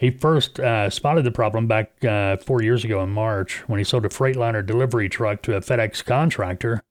He 0.00 0.10
first 0.10 0.58
uh, 0.58 0.88
spotted 0.88 1.24
the 1.24 1.30
problem 1.30 1.66
back 1.66 2.02
uh, 2.02 2.38
four 2.38 2.62
years 2.62 2.84
ago 2.84 3.02
in 3.02 3.10
March 3.10 3.68
when 3.68 3.76
he 3.76 3.84
sold 3.84 4.06
a 4.06 4.08
Freightliner 4.08 4.64
delivery 4.64 5.10
truck 5.10 5.42
to 5.42 5.54
a 5.54 5.60
FedEx 5.60 6.02
contractor 6.02 6.82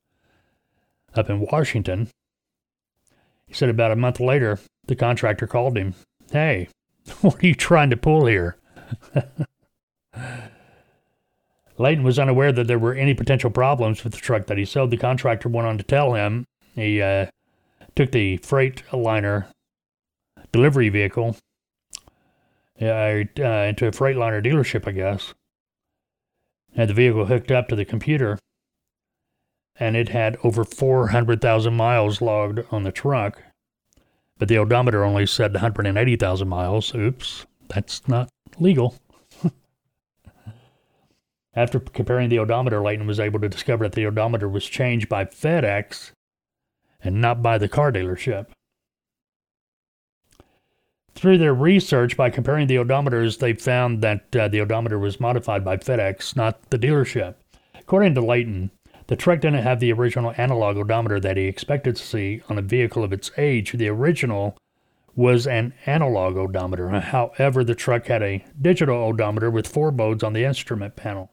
up 1.15 1.27
in 1.27 1.39
Washington. 1.51 2.09
He 3.47 3.55
said 3.55 3.69
about 3.69 3.89
a 3.89 3.95
month 3.95 4.19
later, 4.19 4.59
the 4.85 4.95
contractor 4.95 5.47
called 5.47 5.75
him. 5.75 5.95
Hey, 6.31 6.69
what 7.21 7.43
are 7.43 7.47
you 7.47 7.55
trying 7.55 7.89
to 7.89 7.97
pull 7.97 8.27
here? 8.27 8.57
Layton 11.79 12.03
was 12.03 12.19
unaware 12.19 12.51
that 12.51 12.67
there 12.67 12.77
were 12.77 12.93
any 12.93 13.15
potential 13.15 13.49
problems 13.49 14.03
with 14.03 14.13
the 14.13 14.19
truck 14.19 14.45
that 14.45 14.59
he 14.59 14.65
sold. 14.65 14.91
The 14.91 14.97
contractor 14.97 15.49
went 15.49 15.67
on 15.67 15.79
to 15.79 15.83
tell 15.83 16.13
him 16.13 16.45
he 16.75 17.01
uh, 17.01 17.25
took 17.95 18.11
the 18.11 18.37
Freightliner 18.37 19.47
delivery 20.51 20.89
vehicle 20.89 21.35
uh, 22.81 23.65
into 23.67 23.87
a 23.87 23.91
Freightliner 23.91 24.43
dealership, 24.43 24.87
I 24.87 24.91
guess. 24.91 25.33
Had 26.75 26.89
the 26.89 26.93
vehicle 26.93 27.25
hooked 27.25 27.51
up 27.51 27.67
to 27.69 27.75
the 27.75 27.85
computer 27.85 28.37
and 29.79 29.95
it 29.95 30.09
had 30.09 30.37
over 30.43 30.65
400,000 30.65 31.73
miles 31.73 32.21
logged 32.21 32.59
on 32.69 32.83
the 32.83 32.91
truck, 32.91 33.41
but 34.37 34.49
the 34.49 34.57
odometer 34.57 35.03
only 35.03 35.25
said 35.25 35.53
180,000 35.53 36.47
miles. 36.47 36.93
Oops, 36.93 37.45
that's 37.69 38.07
not 38.07 38.29
legal. 38.59 38.95
After 41.55 41.79
comparing 41.79 42.29
the 42.29 42.39
odometer, 42.39 42.81
Layton 42.81 43.07
was 43.07 43.19
able 43.19 43.39
to 43.39 43.49
discover 43.49 43.85
that 43.85 43.93
the 43.95 44.05
odometer 44.05 44.49
was 44.49 44.65
changed 44.65 45.07
by 45.07 45.25
FedEx 45.25 46.11
and 47.01 47.21
not 47.21 47.41
by 47.41 47.57
the 47.57 47.69
car 47.69 47.91
dealership. 47.91 48.47
Through 51.19 51.39
their 51.39 51.53
research, 51.53 52.15
by 52.15 52.29
comparing 52.29 52.67
the 52.67 52.77
odometers, 52.77 53.39
they 53.39 53.51
found 53.51 54.01
that 54.01 54.33
uh, 54.33 54.47
the 54.47 54.61
odometer 54.61 54.97
was 54.97 55.19
modified 55.19 55.65
by 55.65 55.75
FedEx, 55.75 56.33
not 56.37 56.69
the 56.69 56.79
dealership. 56.79 57.35
According 57.77 58.15
to 58.15 58.21
Layton, 58.21 58.71
the 59.07 59.17
truck 59.17 59.41
didn't 59.41 59.63
have 59.63 59.81
the 59.81 59.91
original 59.91 60.33
analog 60.37 60.77
odometer 60.77 61.19
that 61.19 61.35
he 61.35 61.43
expected 61.43 61.97
to 61.97 62.05
see 62.05 62.41
on 62.47 62.57
a 62.57 62.61
vehicle 62.61 63.03
of 63.03 63.11
its 63.11 63.31
age. 63.37 63.73
The 63.73 63.89
original 63.89 64.57
was 65.13 65.45
an 65.45 65.73
analog 65.85 66.37
odometer. 66.37 66.87
However, 66.87 67.65
the 67.65 67.75
truck 67.75 68.05
had 68.05 68.23
a 68.23 68.45
digital 68.61 68.95
odometer 68.95 69.51
with 69.51 69.67
four 69.67 69.91
modes 69.91 70.23
on 70.23 70.31
the 70.31 70.45
instrument 70.45 70.95
panel. 70.95 71.31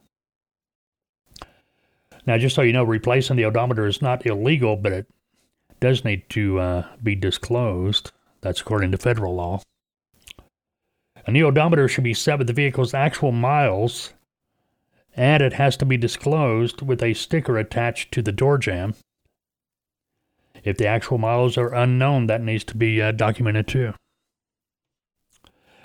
Now, 2.27 2.39
just 2.39 2.57
so 2.57 2.63
you 2.63 2.73
know, 2.73 2.83
replacing 2.83 3.37
the 3.37 3.45
odometer 3.45 3.87
is 3.87 4.03
not 4.03 4.27
illegal, 4.27 4.75
but 4.75 4.93
it 4.93 5.07
does 5.79 6.05
need 6.05 6.29
to 6.31 6.59
uh, 6.59 6.87
be 7.05 7.15
disclosed. 7.15 8.11
That's 8.41 8.61
according 8.61 8.91
to 8.91 8.99
federal 8.99 9.37
law. 9.37 9.61
A 11.27 11.33
new 11.33 11.47
odometer 11.47 11.89
should 11.89 12.05
be 12.05 12.15
set 12.15 12.39
with 12.39 12.47
the 12.47 12.53
vehicle's 12.53 12.95
actual 12.95 13.33
miles 13.33 14.13
and 15.17 15.43
it 15.43 15.55
has 15.55 15.77
to 15.79 15.85
be 15.85 15.97
disclosed 15.97 16.83
with 16.83 17.03
a 17.03 17.15
sticker 17.15 17.59
attached 17.59 18.13
to 18.13 18.23
the 18.23 18.33
door 18.33 18.59
jamb. 18.59 18.95
If 20.63 20.77
the 20.77 20.87
actual 20.87 21.19
miles 21.19 21.57
are 21.57 21.75
unknown, 21.75 22.27
that 22.27 22.43
needs 22.43 22.65
to 22.65 22.77
be 22.77 23.01
uh, 23.01 23.13
documented 23.13 23.67
too. 23.67 23.95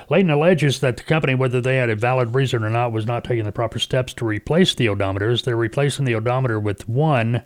Layton 0.09 0.29
alleges 0.29 0.81
that 0.81 0.97
the 0.97 1.03
company, 1.03 1.35
whether 1.35 1.61
they 1.61 1.77
had 1.77 1.89
a 1.89 1.95
valid 1.95 2.35
reason 2.35 2.63
or 2.63 2.69
not, 2.69 2.91
was 2.91 3.05
not 3.05 3.23
taking 3.23 3.45
the 3.45 3.51
proper 3.51 3.79
steps 3.79 4.13
to 4.15 4.25
replace 4.25 4.75
the 4.75 4.87
odometers. 4.87 5.43
They're 5.43 5.55
replacing 5.55 6.05
the 6.05 6.15
odometer 6.15 6.59
with 6.59 6.89
one 6.89 7.43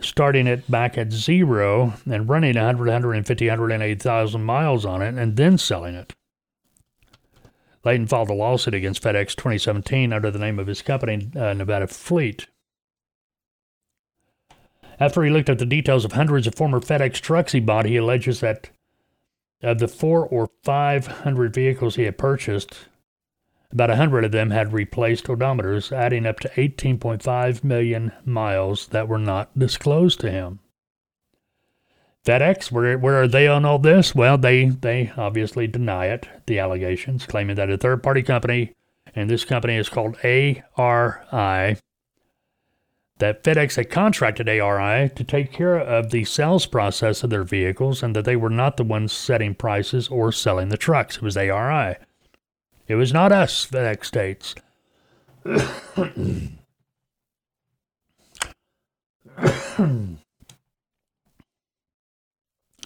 starting 0.00 0.46
it 0.46 0.70
back 0.70 0.98
at 0.98 1.12
zero 1.12 1.94
and 2.10 2.28
running 2.28 2.56
100, 2.56 2.78
150, 2.86 3.46
180,000 3.46 4.42
miles 4.42 4.84
on 4.84 5.02
it 5.02 5.14
and 5.14 5.36
then 5.36 5.56
selling 5.56 5.94
it. 5.94 6.12
Layton 7.84 8.06
filed 8.06 8.30
a 8.30 8.34
lawsuit 8.34 8.74
against 8.74 9.02
FedEx 9.02 9.34
2017 9.36 10.12
under 10.12 10.30
the 10.30 10.38
name 10.38 10.58
of 10.58 10.66
his 10.66 10.82
company, 10.82 11.30
uh, 11.34 11.54
Nevada 11.54 11.86
Fleet. 11.86 12.46
After 14.98 15.22
he 15.24 15.30
looked 15.30 15.48
at 15.48 15.58
the 15.58 15.66
details 15.66 16.04
of 16.04 16.12
hundreds 16.12 16.46
of 16.46 16.54
former 16.54 16.80
FedEx 16.80 17.20
trucks 17.20 17.52
he 17.52 17.60
bought, 17.60 17.86
he 17.86 17.96
alleges 17.96 18.40
that 18.40 18.70
of 19.62 19.78
the 19.78 19.88
four 19.88 20.26
or 20.26 20.50
five 20.62 21.06
hundred 21.06 21.54
vehicles 21.54 21.96
he 21.96 22.04
had 22.04 22.18
purchased, 22.18 22.88
about 23.72 23.90
a 23.90 23.96
hundred 23.96 24.24
of 24.24 24.32
them 24.32 24.50
had 24.50 24.72
replaced 24.72 25.26
odometers, 25.26 25.92
adding 25.92 26.26
up 26.26 26.40
to 26.40 26.48
18.5 26.50 27.64
million 27.64 28.12
miles 28.24 28.88
that 28.88 29.08
were 29.08 29.18
not 29.18 29.58
disclosed 29.58 30.20
to 30.20 30.30
him. 30.30 30.60
FedEx, 32.24 32.70
where, 32.70 32.98
where 32.98 33.22
are 33.22 33.28
they 33.28 33.46
on 33.48 33.64
all 33.64 33.78
this? 33.78 34.14
Well, 34.14 34.36
they, 34.36 34.66
they 34.66 35.12
obviously 35.16 35.66
deny 35.66 36.06
it, 36.06 36.28
the 36.46 36.58
allegations, 36.58 37.26
claiming 37.26 37.56
that 37.56 37.70
a 37.70 37.78
third 37.78 38.02
party 38.02 38.22
company, 38.22 38.74
and 39.14 39.30
this 39.30 39.44
company 39.44 39.76
is 39.76 39.88
called 39.88 40.16
ARI, 40.22 41.76
that 43.18 43.44
FedEx 43.44 43.76
had 43.76 43.90
contracted 43.90 44.48
ARI 44.48 45.10
to 45.10 45.24
take 45.24 45.52
care 45.52 45.78
of 45.78 46.10
the 46.10 46.24
sales 46.24 46.66
process 46.66 47.22
of 47.22 47.30
their 47.30 47.44
vehicles 47.44 48.02
and 48.02 48.16
that 48.16 48.24
they 48.24 48.36
were 48.36 48.50
not 48.50 48.76
the 48.76 48.84
ones 48.84 49.12
setting 49.12 49.54
prices 49.54 50.08
or 50.08 50.32
selling 50.32 50.68
the 50.68 50.76
trucks. 50.76 51.16
It 51.16 51.22
was 51.22 51.36
ARI. 51.36 51.96
It 52.88 52.94
was 52.96 53.12
not 53.12 53.30
us, 53.30 53.66
FedEx 53.66 54.04
states. 54.04 54.54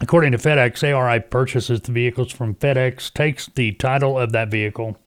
According 0.04 0.32
to 0.32 0.38
FedEx, 0.38 0.82
ARI 0.82 1.18
purchases 1.18 1.80
the 1.80 1.90
vehicles 1.90 2.30
from 2.30 2.56
FedEx, 2.56 3.10
takes 3.14 3.46
the 3.46 3.72
title 3.72 4.18
of 4.18 4.32
that 4.32 4.50
vehicle, 4.50 4.98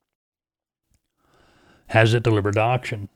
has 1.90 2.16
it 2.16 2.24
delivered 2.24 2.56
to 2.56 2.62
auction. 2.62 3.08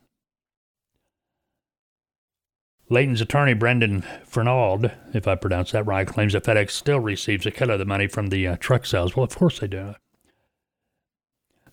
Layton's 2.87 3.19
attorney, 3.19 3.55
Brendan 3.55 4.03
Fernald, 4.23 4.91
if 5.15 5.27
I 5.27 5.33
pronounce 5.33 5.71
that 5.71 5.87
right, 5.87 6.05
claims 6.05 6.33
that 6.33 6.43
FedEx 6.43 6.69
still 6.69 6.99
receives 6.99 7.47
a 7.47 7.51
cut 7.51 7.71
of 7.71 7.79
the 7.79 7.85
money 7.85 8.05
from 8.05 8.27
the 8.27 8.47
uh, 8.47 8.57
truck 8.57 8.85
sales. 8.85 9.15
Well, 9.15 9.23
of 9.23 9.35
course 9.35 9.57
they 9.57 9.67
do. 9.67 9.95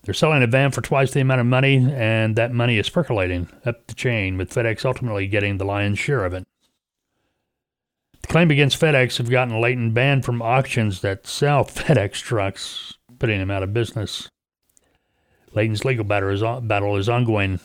They're 0.01 0.15
selling 0.15 0.41
a 0.41 0.47
van 0.47 0.71
for 0.71 0.81
twice 0.81 1.11
the 1.11 1.21
amount 1.21 1.41
of 1.41 1.45
money, 1.45 1.87
and 1.87 2.35
that 2.35 2.51
money 2.51 2.79
is 2.79 2.89
percolating 2.89 3.47
up 3.63 3.85
the 3.85 3.93
chain, 3.93 4.39
with 4.39 4.51
FedEx 4.51 4.85
ultimately 4.85 5.27
getting 5.27 5.59
the 5.59 5.65
lion's 5.65 5.99
share 5.99 6.25
of 6.25 6.33
it. 6.33 6.47
Claim 8.29 8.51
against 8.51 8.79
FedEx 8.79 9.17
have 9.17 9.31
gotten 9.31 9.59
Layton 9.59 9.91
banned 9.91 10.23
from 10.23 10.39
auctions 10.39 11.01
that 11.01 11.25
sell 11.25 11.65
FedEx 11.65 12.21
trucks, 12.21 12.93
putting 13.17 13.41
him 13.41 13.49
out 13.49 13.63
of 13.63 13.73
business. 13.73 14.29
Layton's 15.53 15.83
legal 15.83 16.05
battle 16.05 16.29
is, 16.29 16.41
battle 16.61 16.95
is 16.95 17.09
ongoing, 17.09 17.59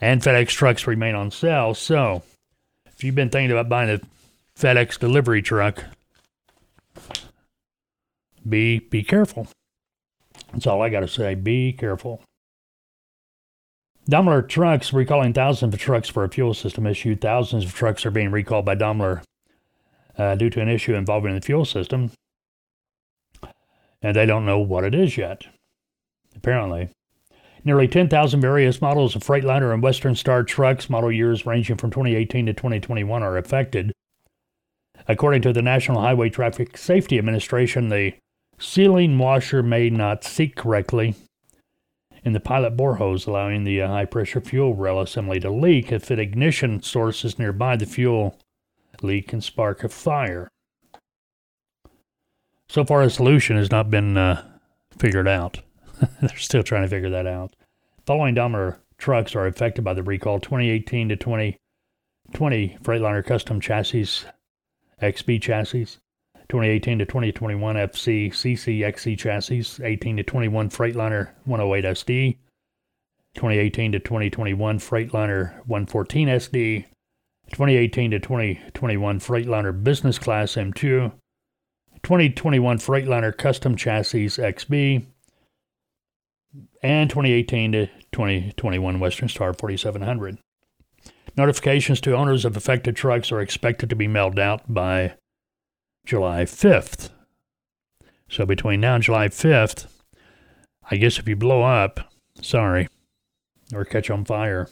and 0.00 0.20
FedEx 0.20 0.48
trucks 0.48 0.88
remain 0.88 1.14
on 1.14 1.30
sale, 1.30 1.74
so 1.74 2.24
if 2.86 3.04
you've 3.04 3.14
been 3.14 3.30
thinking 3.30 3.52
about 3.52 3.68
buying 3.68 3.90
a 3.90 4.00
FedEx 4.58 4.98
delivery 4.98 5.40
truck, 5.40 5.84
be 8.46 8.80
be 8.80 9.04
careful. 9.04 9.46
That's 10.52 10.66
all 10.66 10.82
I 10.82 10.88
got 10.88 11.00
to 11.00 11.08
say. 11.08 11.36
Be 11.36 11.72
careful. 11.72 12.22
Daimler 14.08 14.42
Trucks 14.42 14.92
recalling 14.92 15.32
thousands 15.32 15.72
of 15.72 15.78
trucks 15.78 16.08
for 16.08 16.24
a 16.24 16.28
fuel 16.28 16.54
system 16.54 16.86
issue. 16.86 17.14
Thousands 17.14 17.64
of 17.64 17.74
trucks 17.74 18.04
are 18.04 18.10
being 18.10 18.32
recalled 18.32 18.64
by 18.64 18.74
Daimler 18.74 19.22
uh, 20.18 20.34
due 20.34 20.50
to 20.50 20.60
an 20.60 20.68
issue 20.68 20.94
involving 20.94 21.34
the 21.34 21.40
fuel 21.40 21.64
system, 21.64 22.10
and 24.02 24.16
they 24.16 24.26
don't 24.26 24.46
know 24.46 24.58
what 24.58 24.84
it 24.84 24.94
is 24.94 25.16
yet. 25.16 25.46
Apparently, 26.36 26.88
Nearly 27.62 27.88
10,000 27.88 28.40
various 28.40 28.80
models 28.80 29.14
of 29.14 29.22
Freightliner 29.22 29.74
and 29.74 29.82
Western 29.82 30.14
Star 30.14 30.42
trucks, 30.42 30.88
model 30.88 31.12
years 31.12 31.44
ranging 31.44 31.76
from 31.76 31.90
2018 31.90 32.46
to 32.46 32.54
2021, 32.54 33.22
are 33.22 33.36
affected. 33.36 33.92
According 35.06 35.42
to 35.42 35.52
the 35.52 35.60
National 35.60 36.00
Highway 36.00 36.30
Traffic 36.30 36.78
Safety 36.78 37.18
Administration, 37.18 37.88
the 37.88 38.14
sealing 38.58 39.18
washer 39.18 39.62
may 39.62 39.90
not 39.90 40.24
seat 40.24 40.56
correctly 40.56 41.14
in 42.24 42.32
the 42.32 42.40
pilot 42.40 42.76
bore 42.76 42.96
hose, 42.96 43.26
allowing 43.26 43.64
the 43.64 43.82
uh, 43.82 43.88
high 43.88 44.04
pressure 44.04 44.40
fuel 44.40 44.74
rail 44.74 45.00
assembly 45.00 45.40
to 45.40 45.50
leak. 45.50 45.92
If 45.92 46.10
an 46.10 46.18
ignition 46.18 46.82
source 46.82 47.24
is 47.24 47.38
nearby, 47.38 47.76
the 47.76 47.86
fuel 47.86 48.38
leak 49.02 49.28
can 49.28 49.40
spark 49.40 49.84
a 49.84 49.88
fire. 49.88 50.48
So 52.68 52.84
far, 52.84 53.02
a 53.02 53.10
solution 53.10 53.56
has 53.56 53.70
not 53.70 53.90
been 53.90 54.16
uh, 54.16 54.44
figured 54.96 55.26
out. 55.26 55.60
They're 56.20 56.36
still 56.36 56.62
trying 56.62 56.82
to 56.82 56.88
figure 56.88 57.10
that 57.10 57.26
out. 57.26 57.56
Following 58.06 58.34
Daimler 58.34 58.78
trucks 58.98 59.34
are 59.34 59.46
affected 59.46 59.82
by 59.82 59.94
the 59.94 60.02
recall 60.02 60.38
2018 60.38 61.08
to 61.08 61.16
2020 61.16 62.78
Freightliner 62.82 63.24
custom 63.24 63.60
chassis, 63.60 64.26
XB 65.02 65.42
chassis, 65.42 65.98
2018 66.48 66.98
to 66.98 67.06
2021 67.06 67.76
FC 67.76 68.30
CC 68.30 68.84
XC 68.84 69.16
chassis, 69.16 69.82
18 69.82 70.18
to 70.18 70.22
21 70.22 70.68
Freightliner 70.68 71.30
108 71.44 71.84
SD, 71.96 72.36
2018 73.34 73.92
to 73.92 73.98
2021 74.00 74.78
Freightliner 74.78 75.52
114 75.66 76.28
SD, 76.28 76.84
2018 77.52 78.12
to 78.12 78.20
2021 78.20 79.20
Freightliner 79.20 79.84
Business 79.84 80.18
Class 80.18 80.54
M2, 80.54 81.12
2021 82.02 82.78
Freightliner 82.78 83.36
Custom 83.36 83.76
Chassis 83.76 84.26
XB, 84.26 85.06
and 86.82 87.10
2018 87.10 87.72
to 87.72 87.86
2021 88.12 89.00
Western 89.00 89.28
Star 89.28 89.52
4700. 89.52 90.38
Notifications 91.36 92.00
to 92.00 92.16
owners 92.16 92.44
of 92.44 92.56
affected 92.56 92.96
trucks 92.96 93.30
are 93.30 93.40
expected 93.40 93.90
to 93.90 93.96
be 93.96 94.08
mailed 94.08 94.38
out 94.38 94.72
by 94.72 95.14
July 96.04 96.44
5th. 96.44 97.10
So 98.28 98.46
between 98.46 98.80
now 98.80 98.94
and 98.94 99.04
July 99.04 99.28
5th, 99.28 99.86
I 100.90 100.96
guess 100.96 101.18
if 101.18 101.28
you 101.28 101.36
blow 101.36 101.62
up, 101.62 102.12
sorry, 102.40 102.88
or 103.72 103.84
catch 103.84 104.10
on 104.10 104.24
fire. 104.24 104.68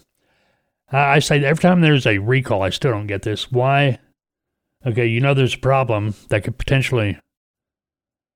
I 0.90 1.18
say 1.18 1.44
every 1.44 1.60
time 1.60 1.80
there's 1.80 2.06
a 2.06 2.18
recall, 2.18 2.62
I 2.62 2.70
still 2.70 2.92
don't 2.92 3.06
get 3.06 3.22
this. 3.22 3.52
Why? 3.52 3.98
Okay, 4.86 5.06
you 5.06 5.20
know 5.20 5.34
there's 5.34 5.54
a 5.54 5.58
problem 5.58 6.14
that 6.30 6.44
could 6.44 6.56
potentially 6.56 7.18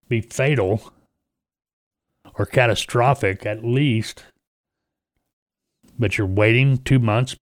be 0.09 0.21
fatal 0.21 0.93
or 2.39 2.45
catastrophic 2.45 3.47
at 3.47 3.65
least, 3.65 4.25
but 5.99 6.19
you're 6.19 6.27
waiting 6.27 6.79
two 6.79 6.99
months 6.99 7.37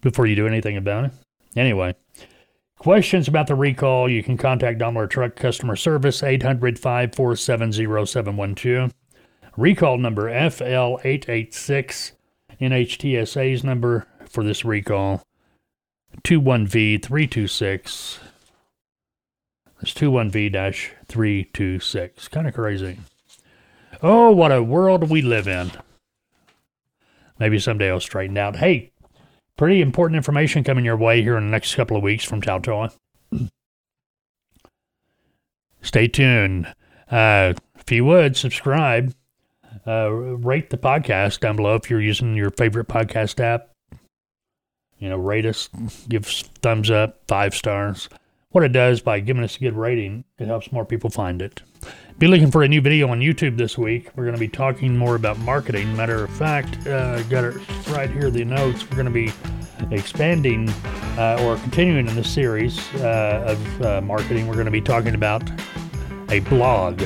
before 0.00 0.26
you 0.26 0.36
do 0.36 0.46
anything 0.46 0.76
about 0.76 1.04
it. 1.04 1.12
Anyway, 1.56 1.94
questions 2.78 3.28
about 3.28 3.46
the 3.46 3.54
recall, 3.54 4.10
you 4.10 4.22
can 4.22 4.36
contact 4.36 4.78
Daimler 4.78 5.06
Truck 5.06 5.36
Customer 5.36 5.76
Service 5.76 6.22
800 6.22 6.78
547 6.78 7.72
0712. 7.72 8.92
Recall 9.56 9.98
number 9.98 10.30
FL886, 10.30 12.12
NHTSA's 12.60 13.62
number 13.64 14.06
for 14.28 14.42
this 14.44 14.64
recall 14.64 15.22
21V326. 16.24 18.18
That's 19.80 19.94
21V 19.94 20.74
326. 21.06 22.28
Kind 22.28 22.48
of 22.48 22.54
crazy. 22.54 22.98
Oh, 24.02 24.32
what 24.32 24.52
a 24.52 24.62
world 24.62 25.08
we 25.08 25.22
live 25.22 25.46
in. 25.46 25.70
Maybe 27.38 27.58
someday 27.58 27.90
I'll 27.90 28.00
straighten 28.00 28.36
out. 28.36 28.56
Hey, 28.56 28.90
pretty 29.56 29.80
important 29.80 30.16
information 30.16 30.64
coming 30.64 30.84
your 30.84 30.96
way 30.96 31.22
here 31.22 31.36
in 31.36 31.44
the 31.44 31.50
next 31.50 31.74
couple 31.76 31.96
of 31.96 32.02
weeks 32.02 32.24
from 32.24 32.42
Taltoa. 32.42 32.92
Stay 35.80 36.08
tuned. 36.08 36.74
Uh, 37.10 37.54
if 37.78 37.90
you 37.92 38.04
would, 38.04 38.36
subscribe. 38.36 39.14
Uh, 39.88 40.10
rate 40.10 40.68
the 40.68 40.76
podcast 40.76 41.40
down 41.40 41.56
below 41.56 41.74
if 41.74 41.88
you're 41.88 42.00
using 42.00 42.36
your 42.36 42.50
favorite 42.50 42.88
podcast 42.88 43.40
app. 43.40 43.70
You 44.98 45.08
know, 45.08 45.16
rate 45.16 45.46
us, 45.46 45.70
give 46.08 46.26
thumbs 46.26 46.90
up, 46.90 47.22
five 47.26 47.54
stars. 47.54 48.10
What 48.50 48.64
it 48.64 48.72
does 48.72 49.00
by 49.00 49.20
giving 49.20 49.44
us 49.44 49.56
a 49.56 49.60
good 49.60 49.76
rating, 49.76 50.24
it 50.38 50.46
helps 50.46 50.72
more 50.72 50.84
people 50.84 51.08
find 51.08 51.40
it. 51.40 51.62
Be 52.18 52.26
looking 52.26 52.50
for 52.50 52.62
a 52.62 52.68
new 52.68 52.82
video 52.82 53.08
on 53.08 53.20
YouTube 53.20 53.56
this 53.56 53.78
week. 53.78 54.10
We're 54.14 54.24
going 54.24 54.34
to 54.34 54.40
be 54.40 54.48
talking 54.48 54.96
more 54.96 55.14
about 55.14 55.38
marketing. 55.38 55.96
Matter 55.96 56.24
of 56.24 56.30
fact, 56.36 56.86
uh, 56.86 57.22
got 57.24 57.44
it 57.44 57.56
right 57.88 58.10
here, 58.10 58.30
the 58.30 58.44
notes. 58.44 58.84
We're 58.90 59.02
going 59.02 59.06
to 59.06 59.10
be 59.10 59.32
expanding 59.90 60.68
uh, 61.16 61.42
or 61.42 61.56
continuing 61.56 62.08
in 62.08 62.16
the 62.16 62.24
series 62.24 62.78
uh, 62.96 63.44
of 63.46 63.82
uh, 63.82 64.00
marketing. 64.02 64.48
We're 64.48 64.54
going 64.54 64.66
to 64.66 64.70
be 64.70 64.82
talking 64.82 65.14
about 65.14 65.48
a 66.30 66.40
blog. 66.40 67.02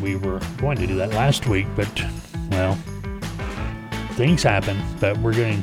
We 0.00 0.16
were 0.16 0.40
going 0.58 0.78
to 0.78 0.86
do 0.86 0.96
that 0.96 1.10
last 1.10 1.46
week, 1.46 1.66
but, 1.76 1.88
well, 2.50 2.74
things 4.12 4.42
happen. 4.42 4.80
But 5.00 5.18
we're 5.18 5.34
getting. 5.34 5.62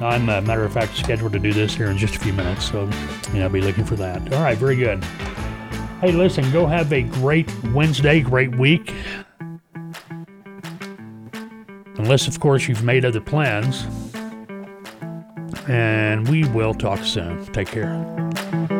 I'm 0.00 0.28
a 0.28 0.40
matter 0.40 0.64
of 0.64 0.72
fact, 0.72 0.96
scheduled 0.96 1.32
to 1.32 1.38
do 1.38 1.52
this 1.52 1.74
here 1.74 1.88
in 1.88 1.98
just 1.98 2.14
a 2.14 2.18
few 2.20 2.32
minutes, 2.32 2.70
so 2.70 2.88
you 3.32 3.40
know, 3.40 3.48
be 3.48 3.60
looking 3.60 3.84
for 3.84 3.96
that. 3.96 4.32
All 4.32 4.42
right, 4.42 4.56
very 4.56 4.76
good. 4.76 5.02
Hey, 6.00 6.12
listen, 6.12 6.48
go 6.52 6.66
have 6.66 6.92
a 6.92 7.02
great 7.02 7.52
Wednesday, 7.74 8.20
great 8.20 8.54
week. 8.56 8.94
Unless, 11.96 12.28
of 12.28 12.38
course, 12.38 12.68
you've 12.68 12.84
made 12.84 13.04
other 13.04 13.20
plans. 13.20 13.84
And 15.66 16.28
we 16.28 16.44
will 16.50 16.72
talk 16.72 17.00
soon. 17.00 17.44
Take 17.46 17.68
care. 17.68 18.77